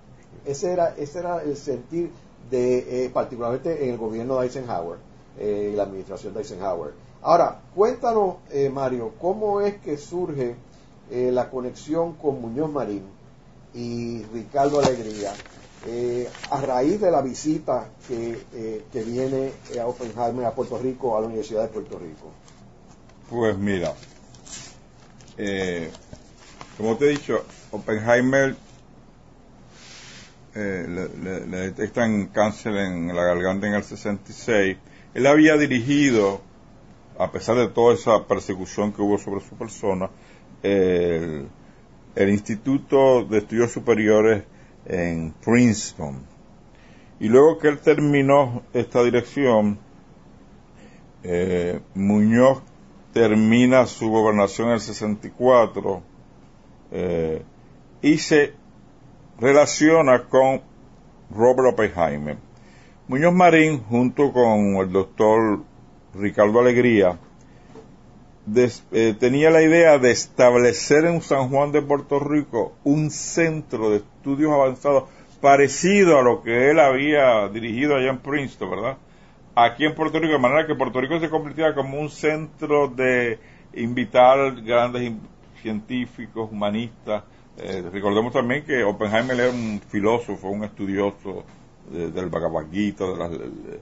[0.45, 2.09] Ese era, ese era el sentir
[2.49, 4.97] de, eh, particularmente en el gobierno de Eisenhower,
[5.39, 6.93] eh, la administración de Eisenhower.
[7.21, 10.55] Ahora, cuéntanos, eh, Mario, cómo es que surge
[11.11, 13.03] eh, la conexión con Muñoz Marín
[13.73, 15.33] y Ricardo Alegría
[15.87, 21.17] eh, a raíz de la visita que, eh, que viene a Oppenheimer a Puerto Rico,
[21.17, 22.31] a la Universidad de Puerto Rico.
[23.29, 23.93] Pues mira,
[26.77, 28.55] como te he dicho, Oppenheimer
[30.55, 34.77] eh, le, le- le detectan cáncer en la garganta en el 66.
[35.17, 36.41] Él había dirigido,
[37.17, 40.11] a pesar de toda esa persecución que hubo sobre su persona,
[40.61, 41.47] el,
[42.13, 44.43] el Instituto de Estudios Superiores
[44.85, 46.23] en Princeton.
[47.19, 49.79] Y luego que él terminó esta dirección,
[51.23, 52.61] eh, Muñoz
[53.11, 56.03] termina su gobernación en el 64
[56.91, 57.41] eh,
[58.03, 58.53] y se
[59.39, 60.61] relaciona con
[61.31, 62.46] Robert Oppenheimer.
[63.09, 65.61] Muñoz Marín, junto con el doctor
[66.13, 67.17] Ricardo Alegría,
[68.53, 73.97] eh, tenía la idea de establecer en San Juan de Puerto Rico un centro de
[73.97, 75.05] estudios avanzados
[75.39, 78.97] parecido a lo que él había dirigido allá en Princeton, ¿verdad?
[79.55, 83.39] Aquí en Puerto Rico, de manera que Puerto Rico se convirtiera como un centro de
[83.73, 85.13] invitar grandes
[85.61, 87.23] científicos, humanistas.
[87.57, 91.45] Eh, recordemos también que Oppenheimer era un filósofo, un estudioso
[91.91, 93.79] de- del Bhagavad Gita, de la, de-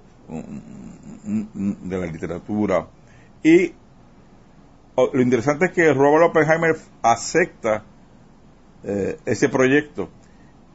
[1.99, 2.87] la literatura.
[3.43, 3.73] Y
[4.97, 7.83] lo interesante es que Robert Oppenheimer acepta
[8.83, 10.09] eh, ese proyecto.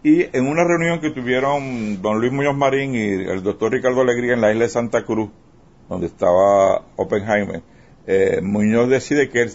[0.02, 4.32] Y en una reunión que tuvieron don Luis Muñoz Marín y el doctor Ricardo Alegría
[4.34, 5.30] en la isla de Santa Cruz,
[5.88, 7.62] donde estaba Oppenheimer,
[8.06, 9.50] eh, Muñoz decide que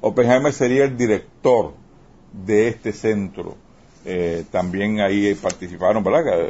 [0.00, 1.74] Oppenheimer sería el director
[2.32, 3.56] de este centro.
[4.04, 6.48] Eh, también ahí participaron, ¿verdad?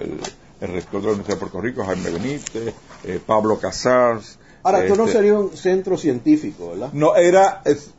[0.60, 4.38] El, rector de la Universidad de Puerto Rico, Jaime Benítez, eh, Pablo Casals.
[4.62, 6.90] Ahora, esto no este, sería un centro científico, ¿verdad?
[6.92, 7.94] no, era es,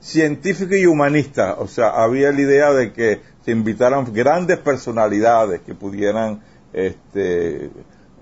[0.00, 1.56] científico y humanista.
[1.58, 6.40] O sea, había la idea de que se invitaran grandes personalidades que pudieran
[6.72, 7.70] este,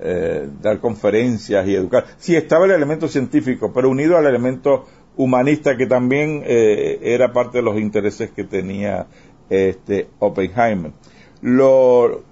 [0.01, 2.07] eh, dar conferencias y educar.
[2.19, 7.59] Sí, estaba el elemento científico, pero unido al elemento humanista que también eh, era parte
[7.59, 9.07] de los intereses que tenía
[9.49, 10.93] este Oppenheimer.
[11.41, 12.23] Lo,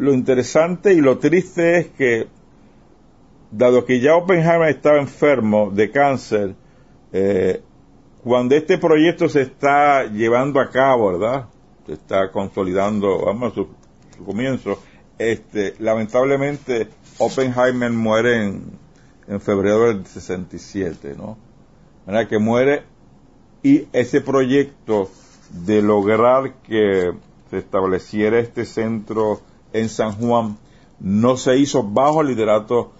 [0.00, 2.26] lo interesante y lo triste es que
[3.50, 6.54] dado que ya Oppenheimer estaba enfermo de cáncer,
[7.12, 7.60] eh,
[8.24, 11.48] cuando este proyecto se está llevando a cabo, ¿verdad?
[11.86, 13.68] Se está consolidando, vamos, su,
[14.16, 14.78] su comienzo,
[15.18, 16.88] este, lamentablemente
[17.18, 18.64] Oppenheimer muere en,
[19.28, 21.36] en febrero del 67, ¿no?
[22.06, 22.84] Manera que muere
[23.62, 25.10] y ese proyecto
[25.50, 27.12] de lograr que
[27.50, 29.42] se estableciera este centro
[29.72, 30.58] en San Juan
[30.98, 32.92] no se hizo bajo el liderato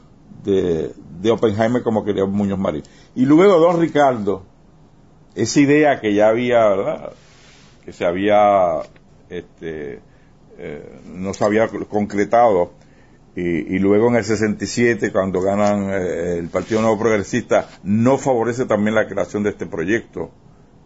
[0.43, 2.83] de, de Oppenheimer como quería Muñoz Marín.
[3.15, 4.45] Y luego don Ricardo,
[5.35, 7.13] esa idea que ya había, ¿verdad?
[7.85, 8.81] Que se había,
[9.29, 10.01] este,
[10.59, 12.73] eh, no se había concretado,
[13.37, 18.67] y, y luego en el 67, cuando ganan eh, el Partido Nuevo Progresista, no favorece
[18.67, 20.31] también la creación de este proyecto.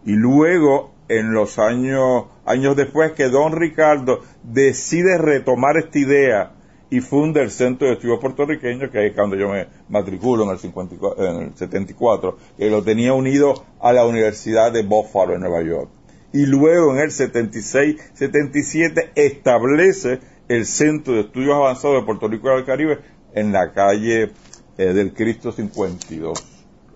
[0.05, 6.51] Y luego, en los años, años después, que don Ricardo decide retomar esta idea
[6.89, 10.59] y funda el Centro de Estudios Puertorriqueños, que es cuando yo me matriculo en el,
[10.59, 15.63] 54, en el 74, que lo tenía unido a la Universidad de Buffalo en Nueva
[15.63, 15.89] York.
[16.31, 22.51] Y luego en el 76, 77 establece el Centro de Estudios Avanzados de Puerto Rico
[22.51, 22.99] y del Caribe
[23.33, 24.31] en la calle
[24.77, 26.43] eh, del Cristo 52,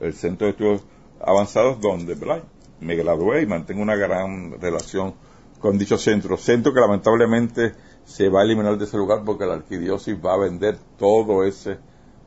[0.02, 0.84] el Centro de Estudios
[1.22, 2.44] Avanzados donde ¿verdad?
[2.82, 5.14] Me gradué y mantengo una gran relación
[5.60, 7.74] con dicho centro, centro que lamentablemente
[8.06, 11.78] se va a eliminar de ese lugar porque la arquidiócesis va a vender todo ese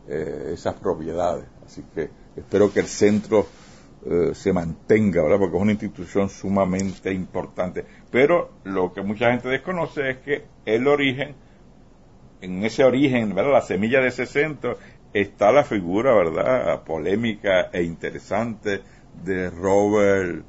[0.08, 3.46] eh, esas propiedades, así que espero que el centro
[4.04, 5.38] eh, se mantenga, ¿verdad?
[5.38, 7.84] Porque es una institución sumamente importante.
[8.10, 11.36] Pero lo que mucha gente desconoce es que el origen,
[12.40, 13.52] en ese origen, ¿verdad?
[13.52, 14.76] La semilla de ese centro
[15.12, 16.82] está la figura, ¿verdad?
[16.82, 18.82] Polémica e interesante
[19.24, 20.44] de Robert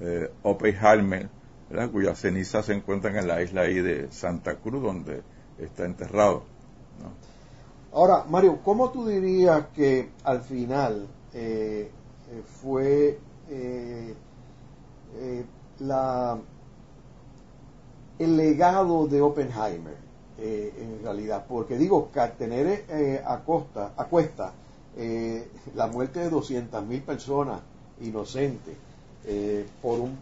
[0.00, 1.28] eh, Oppenheimer,
[1.70, 1.90] ¿verdad?
[1.90, 5.22] Cuyas cenizas se encuentran en la isla ahí de Santa Cruz, donde
[5.58, 6.44] está enterrado.
[7.92, 11.90] Ahora, Mario, ¿cómo tú dirías que al final eh,
[12.30, 14.14] eh, fue eh,
[15.78, 16.38] la,
[18.18, 19.96] el legado de Oppenheimer
[20.38, 21.46] en realidad?
[21.48, 22.84] Porque digo, tener
[23.24, 24.52] a, costa, a cuesta
[25.74, 27.60] la muerte de 200.000 personas
[28.00, 28.74] inocentes
[29.82, 30.16] por, un,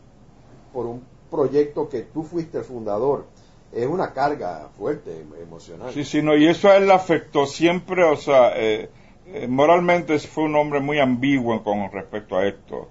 [0.72, 3.26] por un proyecto que tú fuiste el fundador,
[3.74, 5.92] es una carga fuerte, emocional.
[5.92, 8.88] Sí, sí, no, y eso a él le afectó siempre, o sea, eh,
[9.26, 12.88] eh, moralmente fue un hombre muy ambiguo con respecto a esto.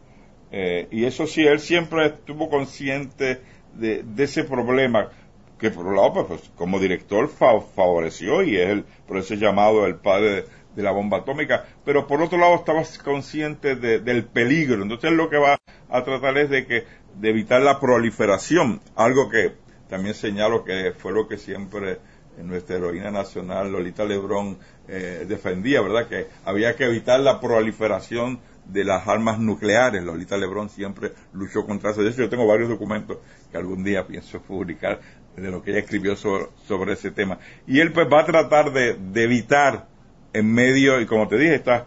[0.52, 3.42] Eh, y eso sí, él siempre estuvo consciente
[3.74, 5.10] de, ese problema,
[5.58, 9.86] que por un lado, pues, pues como director favoreció y es el, por ese llamado
[9.86, 10.46] el padre
[10.76, 14.82] de, la bomba atómica, pero por otro lado estaba consciente del peligro.
[14.84, 15.58] Entonces lo que va
[15.90, 19.54] a tratar es de que de evitar la proliferación, algo que
[19.90, 22.00] también señalo que fue lo que siempre
[22.42, 24.58] nuestra heroína nacional, Lolita Lebrón,
[24.88, 26.08] eh, defendía, ¿verdad?
[26.08, 30.04] Que había que evitar la proliferación de las armas nucleares.
[30.04, 32.02] Lolita Lebrón siempre luchó contra eso.
[32.02, 33.18] De hecho, yo tengo varios documentos
[33.52, 35.00] que algún día pienso publicar
[35.36, 37.40] de lo que ella escribió sobre, ese tema.
[37.68, 39.88] Y él pues va a tratar de, evitar
[40.34, 41.84] en medio, y como te dije, estas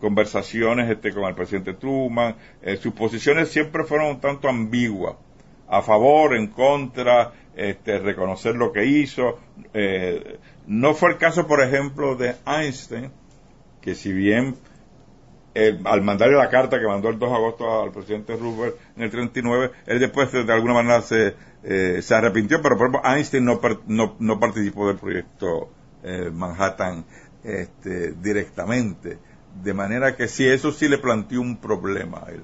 [0.00, 5.16] conversaciones este, con el presidente Truman, eh, sus posiciones siempre fueron un tanto ambiguas
[5.68, 9.38] a favor, en contra, este, reconocer lo que hizo.
[9.74, 13.10] Eh, no fue el caso, por ejemplo, de Einstein,
[13.80, 14.56] que si bien
[15.84, 19.10] al mandarle la carta que mandó el 2 de agosto al presidente Roosevelt en el
[19.10, 23.60] 39, él después de, alguna manera se, eh, se arrepintió, pero por ejemplo Einstein no,
[23.86, 25.70] no, no participó del proyecto
[26.02, 27.04] eh, Manhattan
[27.46, 29.18] este, directamente.
[29.62, 32.42] De manera que sí, eso sí le planteó un problema a él.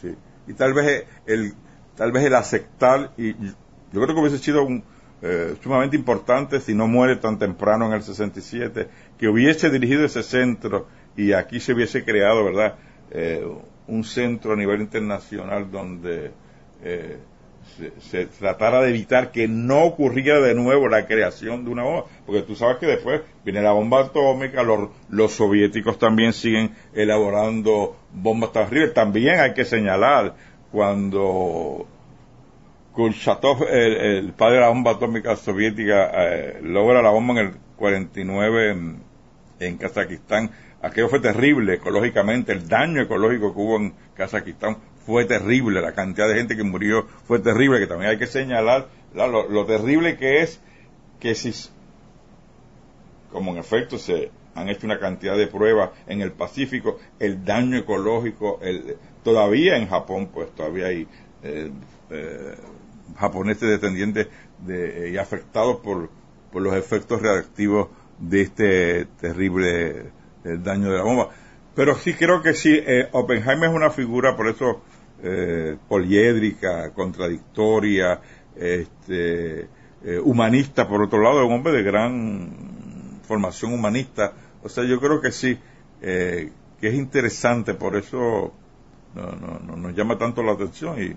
[0.00, 0.14] Sí.
[0.46, 1.54] Y tal vez el,
[1.96, 4.82] tal vez el aceptar, y yo creo que hubiese sido un,
[5.22, 8.88] eh, sumamente importante si no muere tan temprano en el 67,
[9.18, 10.86] que hubiese dirigido ese centro
[11.16, 12.76] y aquí se hubiese creado, ¿verdad?,
[13.10, 13.46] eh,
[13.86, 16.30] un centro a nivel internacional donde
[16.82, 17.18] eh,
[18.00, 22.42] se, tratara de evitar que no ocurriera de nuevo la creación de una bomba, porque
[22.42, 28.52] tú sabes que después viene la bomba atómica, los, los soviéticos también siguen elaborando bombas
[28.52, 30.34] terribles, también hay que señalar
[30.70, 31.86] cuando
[32.92, 38.70] Kulchatov, el, padre de la bomba atómica soviética, eh, logra la bomba en el 49
[38.70, 39.02] en,
[39.60, 40.50] en Kazajistán,
[40.82, 46.28] aquello fue terrible ecológicamente, el daño ecológico que hubo en Kazajistán fue terrible, la cantidad
[46.28, 50.42] de gente que murió fue terrible, que también hay que señalar lo, lo, terrible que
[50.42, 50.60] es
[51.18, 51.52] que si,
[53.32, 57.78] como en efecto se han hecho una cantidad de pruebas en el Pacífico, el daño
[57.78, 61.08] ecológico, el, todavía en Japón, pues todavía hay
[61.42, 61.70] eh,
[62.10, 62.54] eh,
[63.16, 64.28] japoneses descendientes
[64.58, 66.10] de, y afectados por,
[66.52, 67.88] por los efectos reactivos
[68.18, 70.12] de este terrible
[70.44, 71.30] eh, daño de la bomba.
[71.80, 72.78] Pero sí creo que sí,
[73.12, 74.82] Oppenheimer es una figura, por eso,
[75.88, 78.20] poliédrica, contradictoria,
[78.54, 79.66] este,
[80.22, 84.34] humanista, por otro lado, un hombre de gran formación humanista.
[84.62, 85.58] O sea, yo creo que sí,
[86.02, 86.52] que
[86.82, 88.52] es interesante, por eso
[89.14, 91.16] no, no, nos llama tanto la atención y,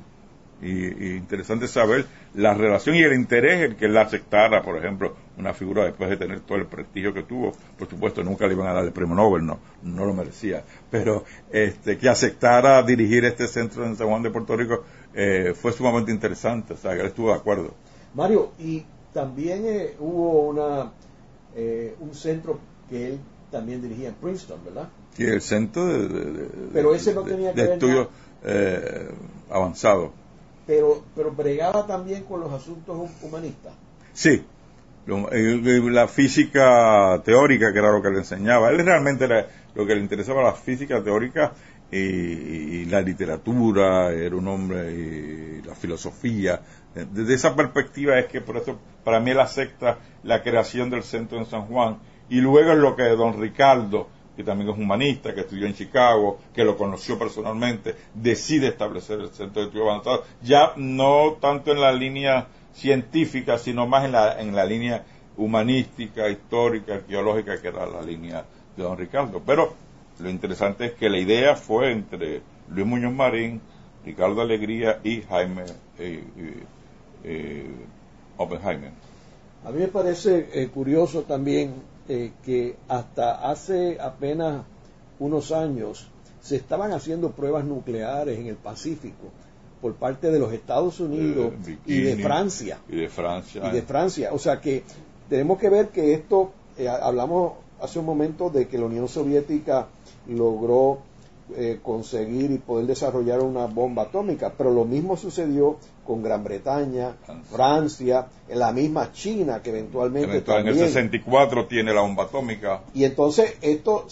[0.63, 5.53] y, interesante saber la relación y el interés el que él aceptara, por ejemplo, una
[5.53, 7.53] figura después de tener todo el prestigio que tuvo.
[7.77, 11.25] Por supuesto, nunca le iban a dar el premio Nobel, no, no lo merecía, pero
[11.51, 14.83] este, que aceptara dirigir este centro en San Juan de Puerto Rico
[15.13, 17.73] eh, fue sumamente interesante, o sea, que él estuvo de acuerdo.
[18.13, 20.91] Mario, y también eh, hubo una,
[21.55, 22.59] eh, un centro
[22.89, 23.19] que él
[23.51, 24.89] también dirigía en Princeton, ¿verdad?
[25.15, 28.07] Sí, el centro de, pero ese no tenía que estudios
[28.43, 29.09] eh,
[29.49, 30.11] avanzados.
[30.65, 33.73] Pero, pero bregaba también con los asuntos humanistas.
[34.13, 34.45] Sí,
[35.05, 38.69] la física teórica, que era lo que le enseñaba.
[38.69, 39.27] Él realmente
[39.75, 41.53] lo que le interesaba la física teórica
[41.91, 46.61] y, la literatura, era un hombre y la filosofía.
[46.93, 51.37] Desde esa perspectiva es que por eso para mí él acepta la creación del centro
[51.37, 51.97] en San Juan
[52.29, 56.39] y luego es lo que don Ricardo que también es humanista, que estudió en Chicago,
[56.53, 61.81] que lo conoció personalmente, decide establecer el Centro de Estudios Avanzados, ya no tanto en
[61.81, 65.05] la línea científica, sino más en la, en la línea
[65.37, 69.41] humanística, histórica, arqueológica, que era la línea de don Ricardo.
[69.45, 69.73] Pero
[70.19, 73.61] lo interesante es que la idea fue entre Luis Muñoz Marín,
[74.05, 75.63] Ricardo Alegría y Jaime
[75.97, 76.63] eh, eh,
[77.23, 77.71] eh,
[78.37, 78.91] Oppenheimer.
[79.65, 81.73] A mí me parece curioso también
[82.07, 84.63] eh, que hasta hace apenas
[85.19, 86.09] unos años
[86.41, 89.31] se estaban haciendo pruebas nucleares en el Pacífico
[89.81, 92.79] por parte de los Estados Unidos eh, y de Francia.
[92.89, 93.69] Y de Francia.
[93.69, 94.29] Y de Francia.
[94.31, 94.83] O sea que
[95.29, 99.87] tenemos que ver que esto, eh, hablamos hace un momento de que la Unión Soviética
[100.27, 100.99] logró
[101.55, 107.15] eh, conseguir y poder desarrollar una bomba atómica, pero lo mismo sucedió con Gran Bretaña,
[107.51, 112.81] Francia, en la misma China que eventualmente En el 64 tiene la bomba atómica.
[112.93, 114.07] Y entonces esto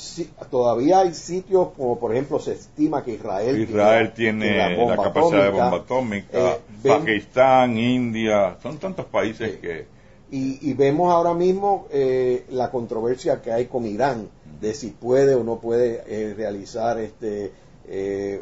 [0.49, 5.49] todavía hay sitios como por ejemplo se estima que Israel, Israel tiene, la, capacidad de
[5.49, 10.01] bomba atómica, eh, Pakistán, India, son tantos países que
[10.33, 14.29] y, vemos ahora mismo eh, la controversia que hay con Irán
[14.61, 17.51] de si puede o no puede eh, realizar este
[17.85, 18.41] eh,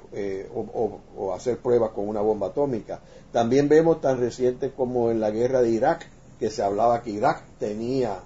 [0.53, 2.99] o, hacer pruebas con una bomba atómica.
[3.31, 6.07] También vemos tan reciente como en la guerra de Irak
[6.39, 8.19] que se hablaba que Irak tenía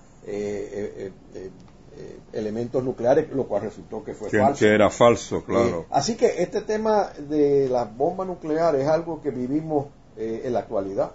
[2.32, 4.60] elementos nucleares, lo cual resultó que fue falso.
[4.60, 5.86] Que era falso, claro.
[5.90, 11.12] así que este tema de las bombas nucleares es algo que vivimos en la actualidad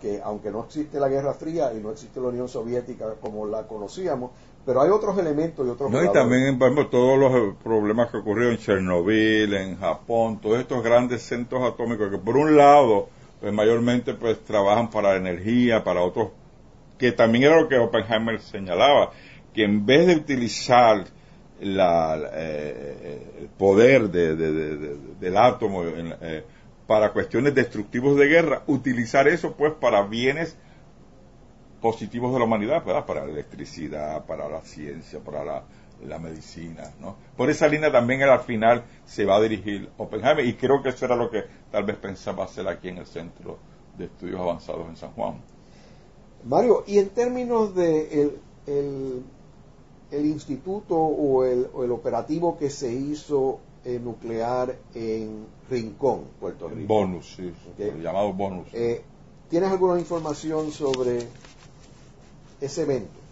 [0.00, 3.66] que aunque no existe la Guerra Fría y no existe la Unión Soviética como la
[3.66, 4.30] conocíamos,
[4.64, 8.54] pero hay otros elementos y otros No, y también, ejemplo, todos los problemas que ocurrieron
[8.54, 13.08] en Chernobyl, en Japón, todos estos grandes centros atómicos que por un lado,
[13.40, 16.30] pues mayormente pues trabajan para la energía, para otros,
[16.98, 19.12] que también era lo que Oppenheimer señalaba,
[19.52, 21.04] que en vez de utilizar
[21.60, 26.44] la, eh, el poder del átomo eh,
[26.86, 30.56] para cuestiones destructivos de guerra, utilizar eso pues para bienes
[31.80, 35.62] positivos de la humanidad, para la electricidad, para la ciencia, para la,
[36.20, 36.92] medicina.
[37.00, 37.16] ¿no?
[37.36, 41.04] Por esa línea también al final se va a dirigir Oppenheimer y creo que eso
[41.04, 43.58] era lo que tal vez pensaba hacer aquí en el Centro
[43.96, 45.36] de Estudios Avanzados en San Juan.
[46.44, 48.22] Mario, y en términos de
[48.66, 49.22] el,
[50.10, 56.68] el, instituto o el, o el operativo que se hizo eh, nuclear en Rincón, Puerto
[56.68, 56.86] Rico.
[56.86, 57.52] Bonus, sí,
[58.00, 58.68] llamado bonus.
[58.72, 59.02] Eh,
[59.48, 61.26] ¿Tienes alguna información sobre
[62.60, 63.25] ese evento?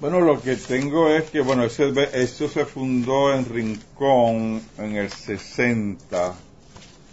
[0.00, 5.10] Bueno, lo que tengo es que, bueno, ese, esto se fundó en Rincón en el
[5.10, 6.34] 60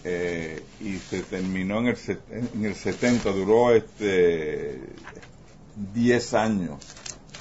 [0.06, 1.98] eh, y se terminó en el,
[2.54, 4.80] en el 70, duró este
[5.94, 6.78] 10 años.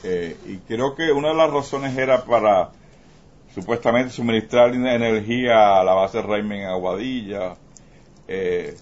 [0.02, 2.72] y creo que una de las razones era para
[3.54, 7.54] supuestamente suministrar energía a la base Raymond Aguadilla.
[8.26, 8.76] Eh,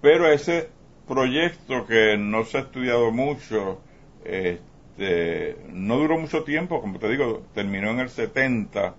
[0.00, 0.68] pero ese
[1.08, 3.80] proyecto que no se ha estudiado mucho,
[4.24, 8.94] este, no duró mucho tiempo, como te digo, terminó en el 70.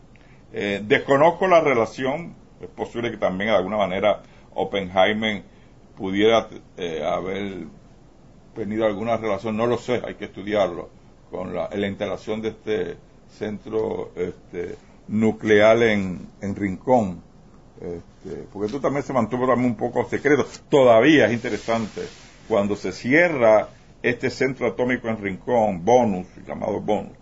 [0.54, 4.22] Eh, desconozco la relación, es posible que también de alguna manera
[4.54, 5.43] Oppenheimer
[5.98, 7.66] pudiera eh, haber
[8.56, 10.89] tenido alguna relación, no lo sé, hay que estudiarlo,
[11.32, 12.98] con la, la instalación de este
[13.30, 14.76] centro este,
[15.08, 17.22] nuclear en, en Rincón,
[17.82, 20.46] este, porque tú también se mantuvo también un poco secreto.
[20.70, 22.02] Todavía es interesante
[22.48, 23.70] cuando se cierra
[24.10, 27.14] este centro atómico en Rincón, bonus, llamado bonus,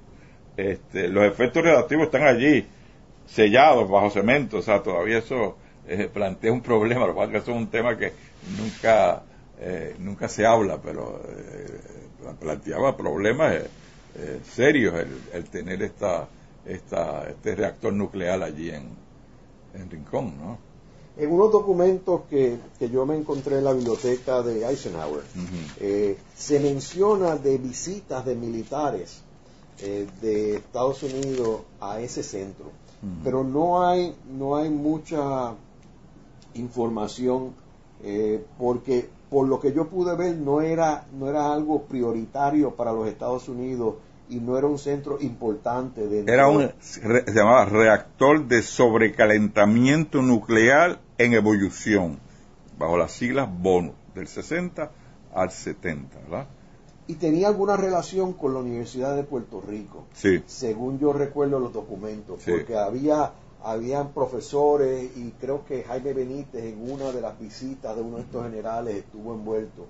[0.57, 2.65] este, los efectos reactivos están allí,
[3.25, 5.57] sellados bajo cemento, o sea, todavía eso
[5.87, 8.11] eh, plantea un problema, lo cual es un tema que
[8.57, 9.23] nunca,
[9.59, 13.55] eh, nunca se habla, pero eh, planteaba problemas
[14.43, 16.27] serios el, el tener esta
[16.65, 18.89] esta, este reactor nuclear allí en,
[19.73, 20.57] en Rincón, ¿no?
[21.15, 25.23] En unos documentos que, que, yo me encontré en la biblioteca de Eisenhower,
[25.79, 29.21] eh, se menciona de visitas de militares
[29.79, 32.71] eh, de Estados Unidos a ese centro,
[33.23, 35.53] pero no hay, no hay mucha
[36.55, 37.53] información
[38.03, 42.91] eh, porque por lo que yo pude ver no era, no era algo prioritario para
[42.93, 43.95] los Estados Unidos
[44.33, 46.07] y no era un centro importante.
[46.07, 52.17] de era un, se llamaba reactor de sobrecalentamiento nuclear en evolución,
[52.77, 54.91] bajo las siglas BONUS, del 60
[55.35, 56.47] al 70, ¿verdad?
[57.05, 60.41] Y tenía alguna relación con la Universidad de Puerto Rico, sí.
[60.47, 63.33] según yo recuerdo los documentos, porque había
[63.65, 68.23] habían profesores y creo que Jaime Benítez en una de las visitas de uno de
[68.23, 69.85] estos generales estuvo envuelto.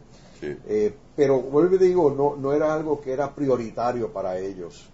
[0.68, 4.90] Eh, pero vuelvo y digo, no, no era algo que era prioritario para ellos.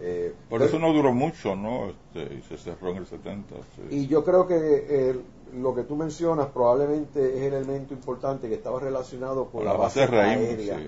[0.00, 1.90] Eh, Por eso no duró mucho, ¿no?
[1.90, 3.54] Este, y se cerró en el 70.
[3.90, 5.20] Y yo creo que eh,
[5.54, 10.02] lo que tú mencionas probablemente es el elemento importante que estaba relacionado con la, base,
[10.02, 10.78] aérea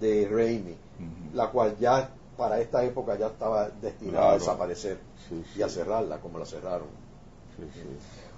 [0.00, 0.74] de Raimi,
[1.32, 4.98] la cual ya para esta época ya estaba destinada a desaparecer
[5.56, 6.88] y a cerrarla como la cerraron.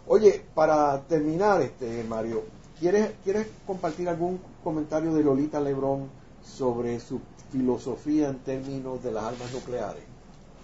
[0.06, 2.44] Oye, para terminar, este Mario,
[2.78, 6.10] ¿quieres, ¿quieres compartir algún comentario de Lolita Lebrón
[6.42, 7.20] sobre su
[7.52, 10.02] filosofía en términos de las armas nucleares?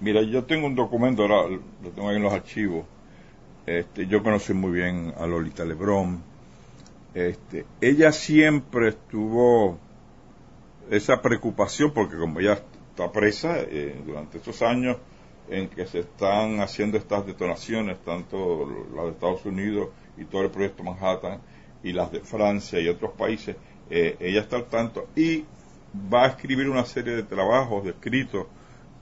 [0.01, 2.85] Mira, yo tengo un documento, lo tengo ahí en los archivos.
[3.65, 6.21] Este, yo conocí muy bien a Lolita Lebrón.
[7.15, 9.79] Este, ella siempre estuvo
[10.91, 12.55] esa preocupación, porque como ella
[12.91, 14.97] está presa, eh, durante estos años
[15.49, 20.51] en que se están haciendo estas detonaciones, tanto las de Estados Unidos y todo el
[20.51, 21.39] proyecto Manhattan
[21.85, 23.55] y las de Francia y otros países,
[23.95, 25.45] eh, ella está al tanto y
[26.11, 28.47] va a escribir una serie de trabajos, de escritos,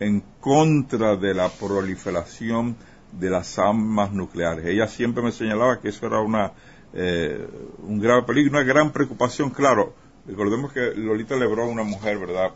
[0.01, 2.75] en contra de la proliferación
[3.13, 4.67] de las armas nucleares.
[4.67, 6.55] Ella siempre me señalaba que eso era una,
[6.93, 7.47] eh,
[7.87, 9.95] un grave peligro, una gran preocupación, claro.
[10.27, 12.51] Recordemos que Lolita Lebrón, una mujer, ¿verdad?,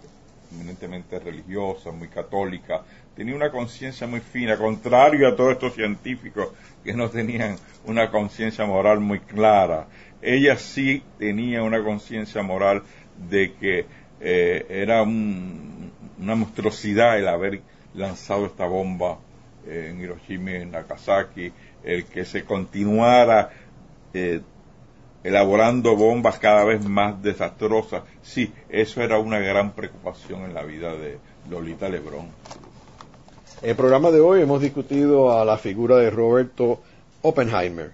[0.52, 2.82] eminentemente religiosa, muy católica,
[3.16, 6.48] tenía una conciencia muy fina, contrario a todos estos científicos
[6.82, 9.86] que no tenían una conciencia moral muy clara.
[10.20, 12.82] Ella sí tenía una conciencia moral
[13.28, 13.86] de que
[14.20, 17.60] eh, era una monstruosidad el haber
[17.94, 19.18] lanzado esta bomba
[19.66, 21.52] eh, en Hiroshima y en Nagasaki,
[21.84, 23.50] el que se continuara
[24.12, 24.40] eh,
[25.22, 28.02] elaborando bombas cada vez más desastrosas.
[28.22, 32.28] Sí, eso era una gran preocupación en la vida de Lolita Lebrón.
[33.64, 36.80] En el programa de hoy hemos discutido a la figura de Roberto
[37.22, 37.92] Oppenheimer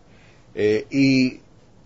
[0.52, 1.38] eh, y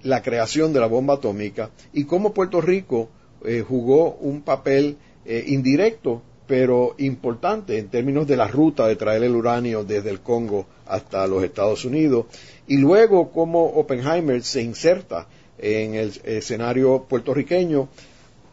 [0.05, 3.11] la creación de la bomba atómica y cómo Puerto Rico
[3.45, 9.23] eh, jugó un papel eh, indirecto pero importante en términos de la ruta de traer
[9.23, 12.25] el uranio desde el Congo hasta los Estados Unidos
[12.67, 15.27] y luego cómo Oppenheimer se inserta
[15.59, 17.89] en el escenario puertorriqueño,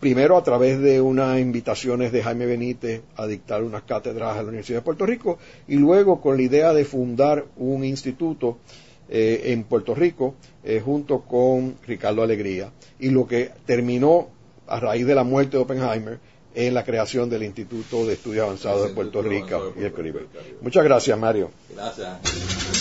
[0.01, 4.49] primero a través de unas invitaciones de Jaime Benítez a dictar unas cátedras a la
[4.49, 5.37] Universidad de Puerto Rico
[5.67, 8.57] y luego con la idea de fundar un instituto
[9.07, 10.33] eh, en Puerto Rico
[10.63, 14.29] eh, junto con Ricardo Alegría y lo que terminó
[14.67, 16.19] a raíz de la muerte de Oppenheimer
[16.55, 20.25] en la creación del Instituto de Estudios Avanzados de Puerto Rico y el Caribe.
[20.61, 21.51] Muchas gracias, Mario.
[21.75, 22.80] Gracias.